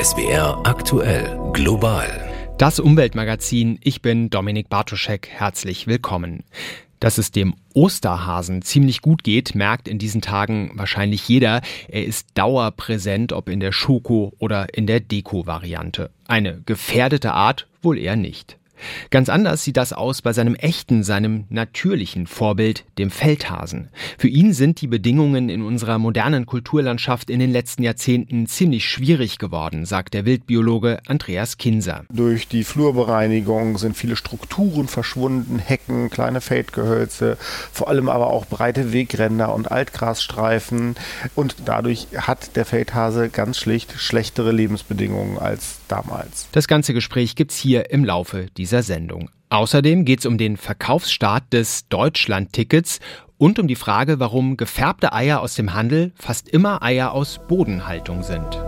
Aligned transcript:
SWR 0.00 0.60
aktuell 0.64 1.36
global. 1.52 2.30
Das 2.56 2.78
Umweltmagazin. 2.78 3.80
Ich 3.82 4.00
bin 4.00 4.30
Dominik 4.30 4.68
Bartoschek. 4.68 5.26
Herzlich 5.28 5.88
willkommen. 5.88 6.44
Dass 7.00 7.18
es 7.18 7.32
dem 7.32 7.56
Osterhasen 7.74 8.62
ziemlich 8.62 9.02
gut 9.02 9.24
geht, 9.24 9.56
merkt 9.56 9.88
in 9.88 9.98
diesen 9.98 10.20
Tagen 10.20 10.70
wahrscheinlich 10.74 11.28
jeder. 11.28 11.62
Er 11.88 12.04
ist 12.04 12.28
dauerpräsent, 12.34 13.32
ob 13.32 13.48
in 13.48 13.58
der 13.58 13.72
Schoko- 13.72 14.34
oder 14.38 14.72
in 14.72 14.86
der 14.86 15.00
Deko-Variante. 15.00 16.10
Eine 16.28 16.62
gefährdete 16.64 17.32
Art 17.32 17.66
wohl 17.82 17.98
eher 17.98 18.14
nicht. 18.16 18.57
Ganz 19.10 19.28
anders 19.28 19.64
sieht 19.64 19.76
das 19.76 19.92
aus 19.92 20.22
bei 20.22 20.32
seinem 20.32 20.54
echten, 20.54 21.02
seinem 21.02 21.44
natürlichen 21.48 22.26
Vorbild, 22.26 22.84
dem 22.98 23.10
Feldhasen. 23.10 23.88
Für 24.18 24.28
ihn 24.28 24.52
sind 24.52 24.80
die 24.80 24.86
Bedingungen 24.86 25.48
in 25.48 25.62
unserer 25.62 25.98
modernen 25.98 26.46
Kulturlandschaft 26.46 27.30
in 27.30 27.40
den 27.40 27.50
letzten 27.50 27.82
Jahrzehnten 27.82 28.46
ziemlich 28.46 28.88
schwierig 28.88 29.38
geworden, 29.38 29.86
sagt 29.86 30.14
der 30.14 30.24
Wildbiologe 30.24 31.00
Andreas 31.06 31.58
Kinser. 31.58 32.04
Durch 32.10 32.48
die 32.48 32.64
Flurbereinigung 32.64 33.78
sind 33.78 33.96
viele 33.96 34.16
Strukturen 34.16 34.88
verschwunden, 34.88 35.58
Hecken, 35.58 36.10
kleine 36.10 36.40
Feldgehölze, 36.40 37.36
vor 37.72 37.88
allem 37.88 38.08
aber 38.08 38.28
auch 38.28 38.46
breite 38.46 38.92
Wegränder 38.92 39.54
und 39.54 39.70
Altgrasstreifen. 39.70 40.96
Und 41.34 41.56
dadurch 41.64 42.08
hat 42.16 42.56
der 42.56 42.64
Feldhase 42.64 43.28
ganz 43.28 43.58
schlicht 43.58 43.94
schlechtere 43.98 44.52
Lebensbedingungen 44.52 45.38
als 45.38 45.78
damals. 45.88 46.48
Das 46.52 46.68
ganze 46.68 46.94
Gespräch 46.94 47.34
gibt's 47.34 47.56
hier 47.56 47.90
im 47.90 48.04
Laufe 48.04 48.46
dieser 48.56 48.67
dieser 48.68 48.82
Sendung. 48.82 49.30
Außerdem 49.48 50.04
geht 50.04 50.18
es 50.20 50.26
um 50.26 50.36
den 50.36 50.58
Verkaufsstart 50.58 51.54
des 51.54 51.88
Deutschland-Tickets 51.88 53.00
und 53.38 53.58
um 53.58 53.66
die 53.66 53.76
Frage, 53.76 54.20
warum 54.20 54.58
gefärbte 54.58 55.14
Eier 55.14 55.40
aus 55.40 55.54
dem 55.54 55.72
Handel 55.72 56.12
fast 56.16 56.50
immer 56.50 56.82
Eier 56.82 57.12
aus 57.12 57.40
Bodenhaltung 57.48 58.22
sind. 58.22 58.62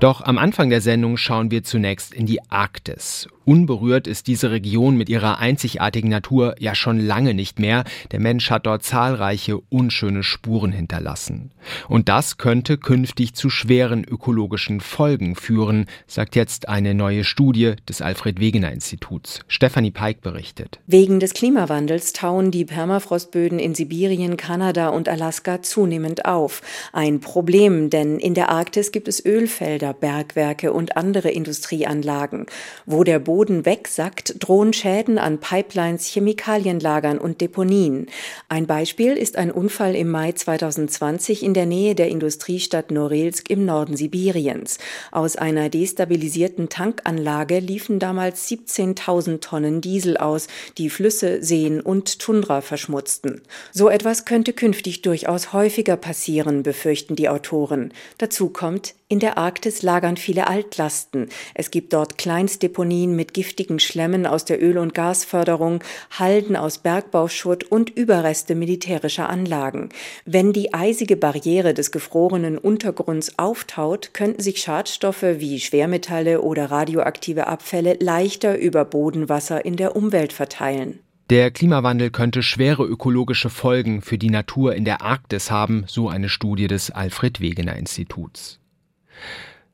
Doch 0.00 0.22
am 0.22 0.38
Anfang 0.38 0.70
der 0.70 0.80
Sendung 0.80 1.16
schauen 1.16 1.52
wir 1.52 1.62
zunächst 1.62 2.12
in 2.12 2.26
die 2.26 2.40
Arktis. 2.50 3.28
Unberührt 3.44 4.06
ist 4.06 4.28
diese 4.28 4.50
Region 4.52 4.96
mit 4.96 5.08
ihrer 5.08 5.38
einzigartigen 5.38 6.10
Natur 6.10 6.54
ja 6.58 6.74
schon 6.74 7.00
lange 7.00 7.34
nicht 7.34 7.58
mehr. 7.58 7.84
Der 8.12 8.20
Mensch 8.20 8.50
hat 8.50 8.66
dort 8.66 8.84
zahlreiche 8.84 9.58
unschöne 9.68 10.22
Spuren 10.22 10.70
hinterlassen. 10.70 11.50
Und 11.88 12.08
das 12.08 12.38
könnte 12.38 12.78
künftig 12.78 13.34
zu 13.34 13.50
schweren 13.50 14.04
ökologischen 14.04 14.80
Folgen 14.80 15.34
führen, 15.34 15.86
sagt 16.06 16.36
jetzt 16.36 16.68
eine 16.68 16.94
neue 16.94 17.24
Studie 17.24 17.74
des 17.88 18.00
Alfred 18.00 18.38
Wegener 18.38 18.72
Instituts. 18.72 19.40
Stephanie 19.48 19.90
Peik 19.90 20.20
berichtet. 20.20 20.78
Wegen 20.86 21.18
des 21.18 21.34
Klimawandels 21.34 22.12
tauen 22.12 22.50
die 22.50 22.64
Permafrostböden 22.64 23.58
in 23.58 23.74
Sibirien, 23.74 24.36
Kanada 24.36 24.88
und 24.88 25.08
Alaska 25.08 25.62
zunehmend 25.62 26.26
auf. 26.26 26.62
Ein 26.92 27.20
Problem, 27.20 27.90
denn 27.90 28.18
in 28.18 28.34
der 28.34 28.50
Arktis 28.50 28.92
gibt 28.92 29.08
es 29.08 29.24
Ölfelder, 29.24 29.94
Bergwerke 29.94 30.72
und 30.72 30.96
andere 30.96 31.30
Industrieanlagen. 31.30 32.46
Wo 32.86 33.02
der 33.04 33.18
Boden 33.18 33.31
wegsackt, 33.40 34.36
drohen 34.38 34.72
Schäden 34.72 35.18
an 35.18 35.40
Pipelines, 35.40 36.06
Chemikalienlagern 36.06 37.18
und 37.18 37.40
Deponien. 37.40 38.06
Ein 38.48 38.66
Beispiel 38.66 39.14
ist 39.14 39.36
ein 39.36 39.50
Unfall 39.50 39.96
im 39.96 40.10
Mai 40.10 40.32
2020 40.32 41.42
in 41.42 41.54
der 41.54 41.66
Nähe 41.66 41.94
der 41.94 42.08
Industriestadt 42.08 42.90
Norilsk 42.90 43.48
im 43.50 43.64
Norden 43.64 43.96
Sibiriens. 43.96 44.78
Aus 45.10 45.36
einer 45.36 45.70
destabilisierten 45.70 46.68
Tankanlage 46.68 47.58
liefen 47.58 47.98
damals 47.98 48.48
17.000 48.48 49.40
Tonnen 49.40 49.80
Diesel 49.80 50.16
aus, 50.16 50.48
die 50.76 50.90
Flüsse, 50.90 51.42
Seen 51.42 51.80
und 51.80 52.18
Tundra 52.18 52.60
verschmutzten. 52.60 53.40
So 53.72 53.88
etwas 53.88 54.24
könnte 54.24 54.52
künftig 54.52 55.02
durchaus 55.02 55.52
häufiger 55.52 55.96
passieren, 55.96 56.62
befürchten 56.62 57.16
die 57.16 57.28
Autoren. 57.28 57.94
Dazu 58.18 58.50
kommt, 58.50 58.94
in 59.12 59.18
der 59.18 59.36
Arktis 59.36 59.82
lagern 59.82 60.16
viele 60.16 60.46
Altlasten. 60.46 61.28
Es 61.52 61.70
gibt 61.70 61.92
dort 61.92 62.16
Kleinstdeponien 62.16 63.14
mit 63.14 63.21
giftigen 63.24 63.78
Schlemmen 63.78 64.26
aus 64.26 64.44
der 64.44 64.62
Öl- 64.62 64.78
und 64.78 64.94
Gasförderung, 64.94 65.82
Halden 66.10 66.56
aus 66.56 66.78
Bergbauschutt 66.78 67.64
und 67.64 67.90
Überreste 67.90 68.54
militärischer 68.54 69.28
Anlagen. 69.28 69.90
Wenn 70.24 70.52
die 70.52 70.74
eisige 70.74 71.16
Barriere 71.16 71.74
des 71.74 71.92
gefrorenen 71.92 72.58
Untergrunds 72.58 73.38
auftaut, 73.38 74.14
könnten 74.14 74.42
sich 74.42 74.60
Schadstoffe 74.60 75.22
wie 75.22 75.60
Schwermetalle 75.60 76.42
oder 76.42 76.70
radioaktive 76.70 77.46
Abfälle 77.46 77.96
leichter 78.00 78.58
über 78.58 78.84
Bodenwasser 78.84 79.64
in 79.64 79.76
der 79.76 79.96
Umwelt 79.96 80.32
verteilen. 80.32 80.98
Der 81.30 81.50
Klimawandel 81.50 82.10
könnte 82.10 82.42
schwere 82.42 82.84
ökologische 82.84 83.48
Folgen 83.48 84.02
für 84.02 84.18
die 84.18 84.28
Natur 84.28 84.74
in 84.74 84.84
der 84.84 85.00
Arktis 85.00 85.50
haben, 85.50 85.84
so 85.86 86.08
eine 86.08 86.28
Studie 86.28 86.66
des 86.66 86.90
Alfred 86.90 87.40
Wegener 87.40 87.76
Instituts. 87.76 88.60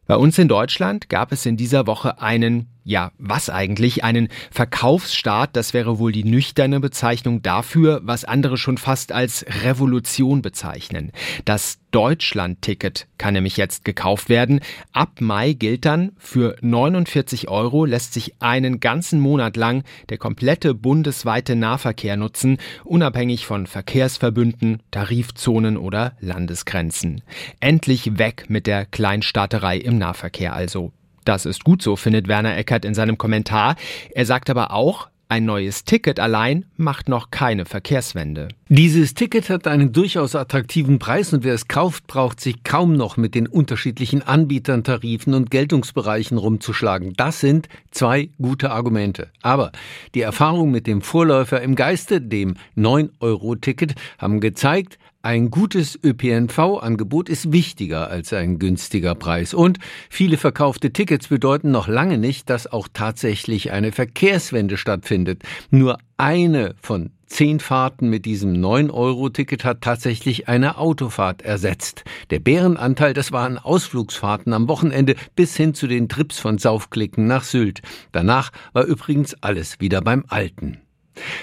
Bei 0.07 0.17
uns 0.17 0.39
in 0.39 0.49
Deutschland 0.49 1.09
gab 1.09 1.33
es 1.33 1.47
in 1.47 1.57
dieser 1.57 1.87
Woche 1.87 2.23
einen 2.23 2.69
ja, 2.89 3.13
was 3.19 3.51
eigentlich? 3.51 4.03
Einen 4.03 4.29
Verkaufsstaat, 4.51 5.55
das 5.57 5.75
wäre 5.75 5.99
wohl 5.99 6.11
die 6.11 6.25
nüchterne 6.25 6.81
Bezeichnung 6.81 7.43
dafür, 7.43 8.01
was 8.03 8.25
andere 8.25 8.57
schon 8.57 8.79
fast 8.79 9.13
als 9.13 9.45
Revolution 9.63 10.41
bezeichnen. 10.41 11.13
Das 11.45 11.81
Deutschland-Ticket 11.91 13.07
kann 13.19 13.35
nämlich 13.35 13.59
jetzt 13.59 13.85
gekauft 13.85 14.31
werden. 14.31 14.61
Ab 14.93 15.21
Mai 15.21 15.53
gilt 15.53 15.85
dann, 15.85 16.13
für 16.17 16.57
49 16.63 17.49
Euro 17.49 17.85
lässt 17.85 18.15
sich 18.15 18.41
einen 18.41 18.81
ganzen 18.81 19.21
Monat 19.21 19.59
lang 19.59 19.85
der 20.09 20.17
komplette 20.17 20.73
bundesweite 20.73 21.57
Nahverkehr 21.57 22.17
nutzen, 22.17 22.57
unabhängig 22.85 23.45
von 23.45 23.67
Verkehrsverbünden, 23.67 24.83
Tarifzonen 24.91 25.77
oder 25.77 26.17
Landesgrenzen. 26.21 27.21
Endlich 27.61 28.17
weg 28.17 28.47
mit 28.49 28.67
der 28.67 28.87
Kleinstaaterei 28.87 29.77
im 29.77 29.99
Nahverkehr 29.99 30.55
also. 30.55 30.93
Das 31.29 31.45
ist 31.45 31.63
gut 31.63 31.83
so, 31.83 31.95
findet 31.95 32.27
Werner 32.27 32.57
Eckert 32.57 32.87
in 32.87 32.95
seinem 32.95 33.19
Kommentar. 33.19 33.77
Er 34.15 34.25
sagt 34.25 34.49
aber 34.49 34.73
auch, 34.73 35.09
ein 35.29 35.45
neues 35.45 35.85
Ticket 35.85 36.21
allein 36.21 36.65
macht 36.79 37.11
noch 37.11 37.31
keine 37.31 37.67
Verkehrswende. 37.67 38.49
Dieses 38.71 39.13
Ticket 39.13 39.51
hat 39.51 39.67
einen 39.67 39.93
durchaus 39.93 40.35
attraktiven 40.35 40.99
Preis 40.99 41.35
und 41.35 41.45
wer 41.45 41.53
es 41.53 41.69
kauft, 41.69 42.07
braucht 42.07 42.41
sich 42.41 42.65
kaum 42.65 42.95
noch 42.95 43.19
mit 43.19 43.35
den 43.35 43.47
unterschiedlichen 43.47 44.23
Anbietern, 44.23 44.85
Tarifen 44.85 45.35
und 45.35 45.51
Geltungsbereichen 45.51 46.39
rumzuschlagen. 46.39 47.13
Das 47.13 47.41
sind 47.41 47.69
zwei 47.91 48.31
gute 48.41 48.71
Argumente. 48.71 49.29
Aber 49.43 49.73
die 50.15 50.23
Erfahrungen 50.23 50.73
mit 50.73 50.87
dem 50.87 51.03
Vorläufer 51.03 51.61
im 51.61 51.75
Geiste, 51.75 52.23
dem 52.23 52.55
9-Euro-Ticket, 52.75 53.97
haben 54.17 54.41
gezeigt, 54.41 54.99
ein 55.23 55.51
gutes 55.51 55.99
ÖPNV-Angebot 56.03 57.29
ist 57.29 57.53
wichtiger 57.53 58.09
als 58.09 58.33
ein 58.33 58.59
günstiger 58.59 59.17
Preis. 59.17 59.53
Und 59.53 59.79
viele 60.09 60.37
verkaufte 60.37 60.93
Tickets 60.93 61.29
bedeuten 61.29 61.73
noch 61.73 61.89
lange 61.89 62.19
nicht, 62.19 62.49
dass 62.49 62.67
auch 62.67 62.89
tatsächlich 62.93 63.73
eine 63.73 63.91
Verkehrswende 63.91 64.77
stattfindet. 64.77 65.43
Nur 65.71 65.99
eine 66.17 66.77
von 66.81 67.11
zehn 67.27 67.61
Fahrten 67.61 68.09
mit 68.09 68.27
diesem 68.27 68.55
9-Euro-Ticket 68.55 69.65
hat 69.65 69.83
tatsächlich 69.83 70.49
eine 70.49 70.79
Autofahrt 70.79 71.43
ersetzt. 71.43 72.05
Der 72.31 72.39
Bärenanteil, 72.39 73.13
das 73.13 73.33
waren 73.33 73.59
Ausflugsfahrten 73.59 74.53
am 74.53 74.69
Wochenende 74.69 75.17
bis 75.35 75.57
hin 75.57 75.75
zu 75.75 75.89
den 75.89 76.09
Trips 76.09 76.39
von 76.39 76.59
Saufklicken 76.59 77.27
nach 77.27 77.45
Sylt. 77.45 77.83
Danach 78.13 78.51
war 78.73 78.85
übrigens 78.85 79.35
alles 79.43 79.81
wieder 79.81 80.01
beim 80.01 80.25
Alten. 80.29 80.79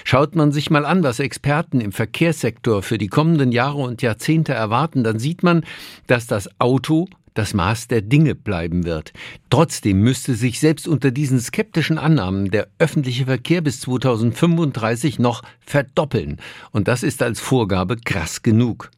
Schaut 0.04 0.34
man 0.34 0.52
sich 0.52 0.70
mal 0.70 0.84
an, 0.84 1.02
was 1.02 1.20
Experten 1.20 1.80
im 1.80 1.92
Verkehrssektor 1.92 2.82
für 2.82 2.98
die 2.98 3.08
kommenden 3.08 3.52
Jahre 3.52 3.78
und 3.78 4.02
Jahrzehnte 4.02 4.52
erwarten, 4.52 5.04
dann 5.04 5.18
sieht 5.18 5.42
man, 5.42 5.64
dass 6.06 6.26
das 6.26 6.48
Auto 6.58 7.08
das 7.36 7.54
Maß 7.54 7.88
der 7.88 8.00
Dinge 8.00 8.34
bleiben 8.34 8.84
wird. 8.84 9.12
Trotzdem 9.50 10.00
müsste 10.00 10.34
sich 10.34 10.58
selbst 10.58 10.88
unter 10.88 11.10
diesen 11.10 11.38
skeptischen 11.38 11.98
Annahmen 11.98 12.50
der 12.50 12.68
öffentliche 12.78 13.26
Verkehr 13.26 13.60
bis 13.60 13.80
2035 13.80 15.18
noch 15.18 15.42
verdoppeln. 15.60 16.38
Und 16.72 16.88
das 16.88 17.02
ist 17.02 17.22
als 17.22 17.40
Vorgabe 17.40 17.96
krass 17.96 18.42
genug. 18.42 18.90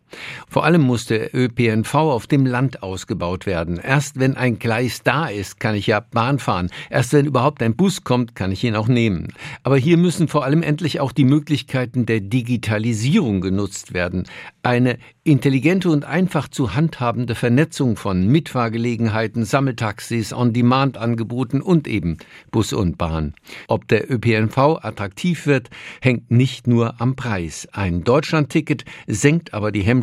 Vor 0.49 0.65
allem 0.65 0.83
muss 0.83 1.07
der 1.07 1.35
ÖPNV 1.35 1.95
auf 1.95 2.27
dem 2.27 2.47
Land 2.47 2.83
ausgebaut 2.83 3.47
werden. 3.47 3.79
Erst 3.79 4.19
wenn 4.19 4.37
ein 4.37 4.59
Gleis 4.59 5.03
da 5.03 5.27
ist, 5.27 5.61
kann 5.61 5.75
ich 5.75 5.87
ja 5.87 6.01
Bahn 6.01 6.39
fahren. 6.39 6.71
Erst 6.91 7.13
wenn 7.13 7.27
überhaupt 7.27 7.63
ein 7.63 7.77
Bus 7.77 8.05
kommt, 8.05 8.35
kann 8.35 8.53
ich 8.53 8.65
ihn 8.65 8.77
auch 8.77 8.89
nehmen. 8.89 9.29
Aber 9.63 9.77
hier 9.77 9.97
müssen 9.97 10.29
vor 10.29 10.45
allem 10.45 10.63
endlich 10.63 11.01
auch 11.01 11.13
die 11.13 11.25
Möglichkeiten 11.25 12.07
der 12.07 12.21
Digitalisierung 12.21 13.41
genutzt 13.41 13.95
werden. 13.95 14.25
Eine 14.63 14.99
intelligente 15.25 15.91
und 15.91 16.05
einfach 16.05 16.49
zu 16.49 16.75
handhabende 16.75 17.35
Vernetzung 17.35 17.97
von 17.97 18.27
Mitfahrgelegenheiten, 18.27 19.45
Sammeltaxis, 19.45 20.33
On-Demand-Angeboten 20.33 21.61
und 21.61 21.87
eben 21.87 22.17
Bus 22.51 22.73
und 22.73 22.97
Bahn. 22.99 23.35
Ob 23.69 23.87
der 23.89 24.11
ÖPNV 24.11 24.59
attraktiv 24.83 25.47
wird, 25.47 25.69
hängt 26.01 26.31
nicht 26.31 26.67
nur 26.67 27.01
am 27.01 27.15
Preis. 27.15 27.69
Ein 27.73 28.05
Deutschlandticket 28.05 28.85
senkt 29.07 29.55
aber 29.55 29.71
die 29.71 29.83
Hemmschwelle, 29.83 29.98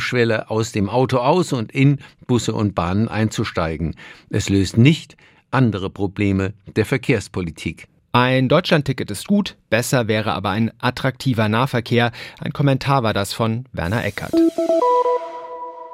aus 0.50 0.72
dem 0.72 0.90
Auto 0.90 1.18
aus 1.18 1.54
und 1.54 1.72
in 1.72 2.00
Busse 2.28 2.54
und 2.54 2.76
Bahnen 2.76 3.08
einzusteigen. 3.08 3.96
Es 4.30 4.50
löst 4.50 4.78
nicht 4.78 5.18
andere 5.52 5.90
Probleme 5.90 6.54
der 6.76 6.86
Verkehrspolitik. 6.86 7.88
Ein 8.12 8.48
Deutschlandticket 8.48 9.12
ist 9.12 9.28
gut, 9.28 9.58
besser 9.70 10.08
wäre 10.08 10.34
aber 10.34 10.52
ein 10.52 10.72
attraktiver 10.80 11.50
Nahverkehr. 11.50 12.12
Ein 12.40 12.54
Kommentar 12.54 13.04
war 13.04 13.14
das 13.14 13.34
von 13.34 13.66
Werner 13.74 14.06
Eckert. 14.06 14.32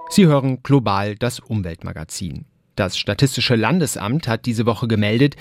Sie 0.09 0.27
hören 0.27 0.61
global 0.61 1.15
das 1.15 1.39
Umweltmagazin. 1.39 2.45
Das 2.75 2.97
Statistische 2.97 3.55
Landesamt 3.55 4.27
hat 4.27 4.45
diese 4.45 4.65
Woche 4.65 4.87
gemeldet, 4.87 5.35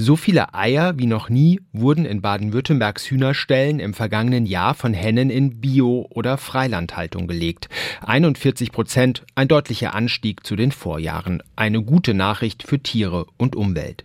so 0.00 0.14
viele 0.14 0.54
Eier 0.54 0.96
wie 0.96 1.06
noch 1.06 1.28
nie 1.28 1.60
wurden 1.72 2.04
in 2.04 2.20
Baden-Württembergs 2.20 3.10
Hühnerstellen 3.10 3.80
im 3.80 3.94
vergangenen 3.94 4.46
Jahr 4.46 4.74
von 4.74 4.94
Hennen 4.94 5.28
in 5.28 5.60
Bio- 5.60 6.06
oder 6.10 6.38
Freilandhaltung 6.38 7.26
gelegt. 7.26 7.68
41 8.06 8.70
Prozent, 8.70 9.24
ein 9.34 9.48
deutlicher 9.48 9.96
Anstieg 9.96 10.46
zu 10.46 10.54
den 10.54 10.70
Vorjahren. 10.70 11.42
Eine 11.56 11.82
gute 11.82 12.14
Nachricht 12.14 12.62
für 12.62 12.78
Tiere 12.78 13.26
und 13.38 13.56
Umwelt. 13.56 14.04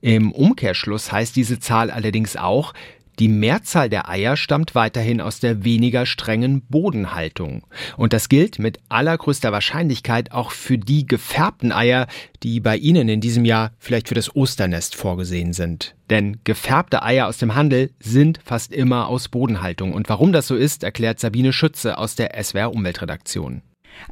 Im 0.00 0.32
Umkehrschluss 0.32 1.12
heißt 1.12 1.36
diese 1.36 1.60
Zahl 1.60 1.92
allerdings 1.92 2.36
auch, 2.36 2.74
die 3.18 3.28
Mehrzahl 3.28 3.88
der 3.88 4.08
Eier 4.08 4.36
stammt 4.36 4.74
weiterhin 4.74 5.20
aus 5.20 5.40
der 5.40 5.64
weniger 5.64 6.06
strengen 6.06 6.62
Bodenhaltung. 6.68 7.66
Und 7.96 8.12
das 8.12 8.28
gilt 8.28 8.58
mit 8.58 8.78
allergrößter 8.88 9.52
Wahrscheinlichkeit 9.52 10.32
auch 10.32 10.50
für 10.50 10.78
die 10.78 11.06
gefärbten 11.06 11.72
Eier, 11.72 12.06
die 12.42 12.60
bei 12.60 12.76
Ihnen 12.76 13.08
in 13.08 13.20
diesem 13.20 13.44
Jahr 13.44 13.72
vielleicht 13.78 14.08
für 14.08 14.14
das 14.14 14.34
Osternest 14.36 14.94
vorgesehen 14.96 15.52
sind. 15.52 15.94
Denn 16.10 16.38
gefärbte 16.44 17.02
Eier 17.02 17.26
aus 17.26 17.38
dem 17.38 17.54
Handel 17.54 17.90
sind 18.00 18.40
fast 18.44 18.72
immer 18.72 19.08
aus 19.08 19.28
Bodenhaltung. 19.28 19.92
Und 19.92 20.08
warum 20.08 20.32
das 20.32 20.46
so 20.46 20.54
ist, 20.54 20.84
erklärt 20.84 21.18
Sabine 21.18 21.52
Schütze 21.52 21.98
aus 21.98 22.14
der 22.14 22.32
SWR 22.42 22.72
Umweltredaktion. 22.72 23.62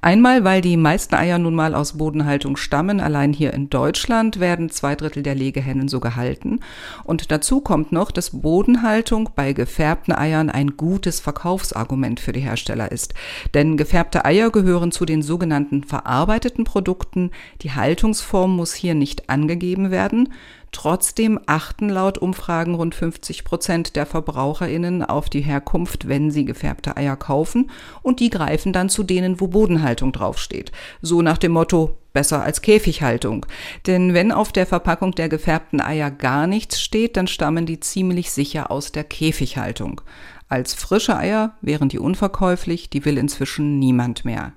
Einmal, 0.00 0.44
weil 0.44 0.60
die 0.60 0.76
meisten 0.76 1.14
Eier 1.14 1.38
nun 1.38 1.54
mal 1.54 1.74
aus 1.74 1.96
Bodenhaltung 1.96 2.56
stammen. 2.56 3.00
Allein 3.00 3.32
hier 3.32 3.54
in 3.54 3.70
Deutschland 3.70 4.40
werden 4.40 4.70
zwei 4.70 4.94
Drittel 4.94 5.22
der 5.22 5.34
Legehennen 5.34 5.88
so 5.88 6.00
gehalten. 6.00 6.60
Und 7.04 7.30
dazu 7.30 7.60
kommt 7.60 7.92
noch, 7.92 8.10
dass 8.10 8.42
Bodenhaltung 8.42 9.30
bei 9.34 9.52
gefärbten 9.52 10.14
Eiern 10.14 10.50
ein 10.50 10.76
gutes 10.76 11.20
Verkaufsargument 11.20 12.20
für 12.20 12.32
die 12.32 12.40
Hersteller 12.40 12.92
ist. 12.92 13.14
Denn 13.54 13.76
gefärbte 13.76 14.24
Eier 14.24 14.50
gehören 14.50 14.92
zu 14.92 15.04
den 15.04 15.22
sogenannten 15.22 15.84
verarbeiteten 15.84 16.64
Produkten. 16.64 17.30
Die 17.62 17.72
Haltungsform 17.72 18.54
muss 18.56 18.74
hier 18.74 18.94
nicht 18.94 19.30
angegeben 19.30 19.90
werden. 19.90 20.28
Trotzdem 20.74 21.38
achten 21.46 21.88
laut 21.88 22.18
Umfragen 22.18 22.74
rund 22.74 22.96
50 22.96 23.44
Prozent 23.44 23.94
der 23.94 24.06
VerbraucherInnen 24.06 25.04
auf 25.04 25.30
die 25.30 25.40
Herkunft, 25.40 26.08
wenn 26.08 26.32
sie 26.32 26.44
gefärbte 26.44 26.96
Eier 26.96 27.16
kaufen. 27.16 27.70
Und 28.02 28.18
die 28.18 28.28
greifen 28.28 28.72
dann 28.72 28.88
zu 28.88 29.04
denen, 29.04 29.40
wo 29.40 29.46
Bodenhaltung 29.46 30.10
draufsteht. 30.10 30.72
So 31.00 31.22
nach 31.22 31.38
dem 31.38 31.52
Motto, 31.52 31.96
besser 32.12 32.42
als 32.42 32.60
Käfighaltung. 32.60 33.46
Denn 33.86 34.14
wenn 34.14 34.32
auf 34.32 34.50
der 34.50 34.66
Verpackung 34.66 35.12
der 35.12 35.28
gefärbten 35.28 35.80
Eier 35.80 36.10
gar 36.10 36.48
nichts 36.48 36.82
steht, 36.82 37.16
dann 37.16 37.28
stammen 37.28 37.66
die 37.66 37.78
ziemlich 37.78 38.32
sicher 38.32 38.72
aus 38.72 38.90
der 38.90 39.04
Käfighaltung. 39.04 40.00
Als 40.48 40.74
frische 40.74 41.16
Eier 41.16 41.56
wären 41.62 41.88
die 41.88 42.00
unverkäuflich, 42.00 42.90
die 42.90 43.04
will 43.04 43.16
inzwischen 43.16 43.78
niemand 43.78 44.24
mehr. 44.24 44.52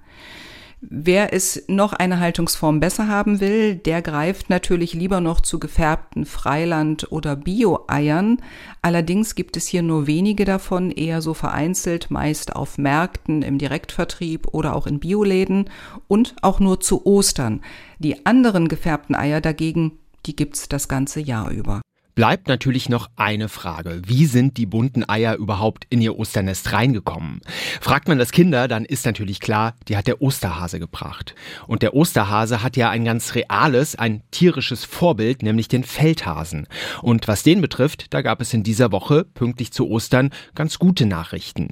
Wer 0.79 1.33
es 1.33 1.63
noch 1.67 1.93
eine 1.93 2.19
Haltungsform 2.19 2.79
besser 2.79 3.07
haben 3.07 3.39
will, 3.39 3.75
der 3.75 4.03
greift 4.03 4.51
natürlich 4.51 4.93
lieber 4.93 5.21
noch 5.21 5.41
zu 5.41 5.57
gefärbten 5.57 6.23
Freiland- 6.25 7.11
oder 7.11 7.35
Bio-Eiern. 7.35 8.43
Allerdings 8.83 9.33
gibt 9.33 9.57
es 9.57 9.65
hier 9.65 9.81
nur 9.81 10.05
wenige 10.05 10.45
davon, 10.45 10.91
eher 10.91 11.23
so 11.23 11.33
vereinzelt, 11.33 12.11
meist 12.11 12.55
auf 12.55 12.77
Märkten, 12.77 13.41
im 13.41 13.57
Direktvertrieb 13.57 14.49
oder 14.53 14.75
auch 14.75 14.85
in 14.85 14.99
Bioläden 14.99 15.67
und 16.07 16.35
auch 16.43 16.59
nur 16.59 16.79
zu 16.79 17.07
Ostern. 17.07 17.61
Die 17.97 18.27
anderen 18.27 18.67
gefärbten 18.67 19.15
Eier 19.15 19.41
dagegen, 19.41 19.93
die 20.27 20.35
gibt's 20.35 20.69
das 20.69 20.87
ganze 20.87 21.19
Jahr 21.19 21.49
über 21.49 21.81
bleibt 22.17 22.47
natürlich 22.47 22.89
noch 22.89 23.11
eine 23.15 23.47
Frage. 23.47 24.01
Wie 24.03 24.25
sind 24.25 24.57
die 24.57 24.65
bunten 24.65 25.07
Eier 25.07 25.35
überhaupt 25.35 25.85
in 25.91 26.01
ihr 26.01 26.17
Osternest 26.17 26.73
reingekommen? 26.73 27.41
Fragt 27.79 28.07
man 28.07 28.17
das 28.17 28.31
Kinder, 28.31 28.67
dann 28.67 28.85
ist 28.85 29.05
natürlich 29.05 29.39
klar, 29.39 29.75
die 29.87 29.95
hat 29.95 30.07
der 30.07 30.19
Osterhase 30.19 30.79
gebracht. 30.79 31.35
Und 31.67 31.83
der 31.83 31.93
Osterhase 31.93 32.63
hat 32.63 32.75
ja 32.75 32.89
ein 32.89 33.05
ganz 33.05 33.35
reales, 33.35 33.95
ein 33.95 34.23
tierisches 34.31 34.83
Vorbild, 34.83 35.43
nämlich 35.43 35.67
den 35.67 35.83
Feldhasen. 35.83 36.65
Und 37.03 37.27
was 37.27 37.43
den 37.43 37.61
betrifft, 37.61 38.11
da 38.15 38.23
gab 38.23 38.41
es 38.41 38.51
in 38.51 38.63
dieser 38.63 38.91
Woche, 38.91 39.23
pünktlich 39.23 39.71
zu 39.71 39.87
Ostern, 39.87 40.31
ganz 40.55 40.79
gute 40.79 41.05
Nachrichten. 41.05 41.67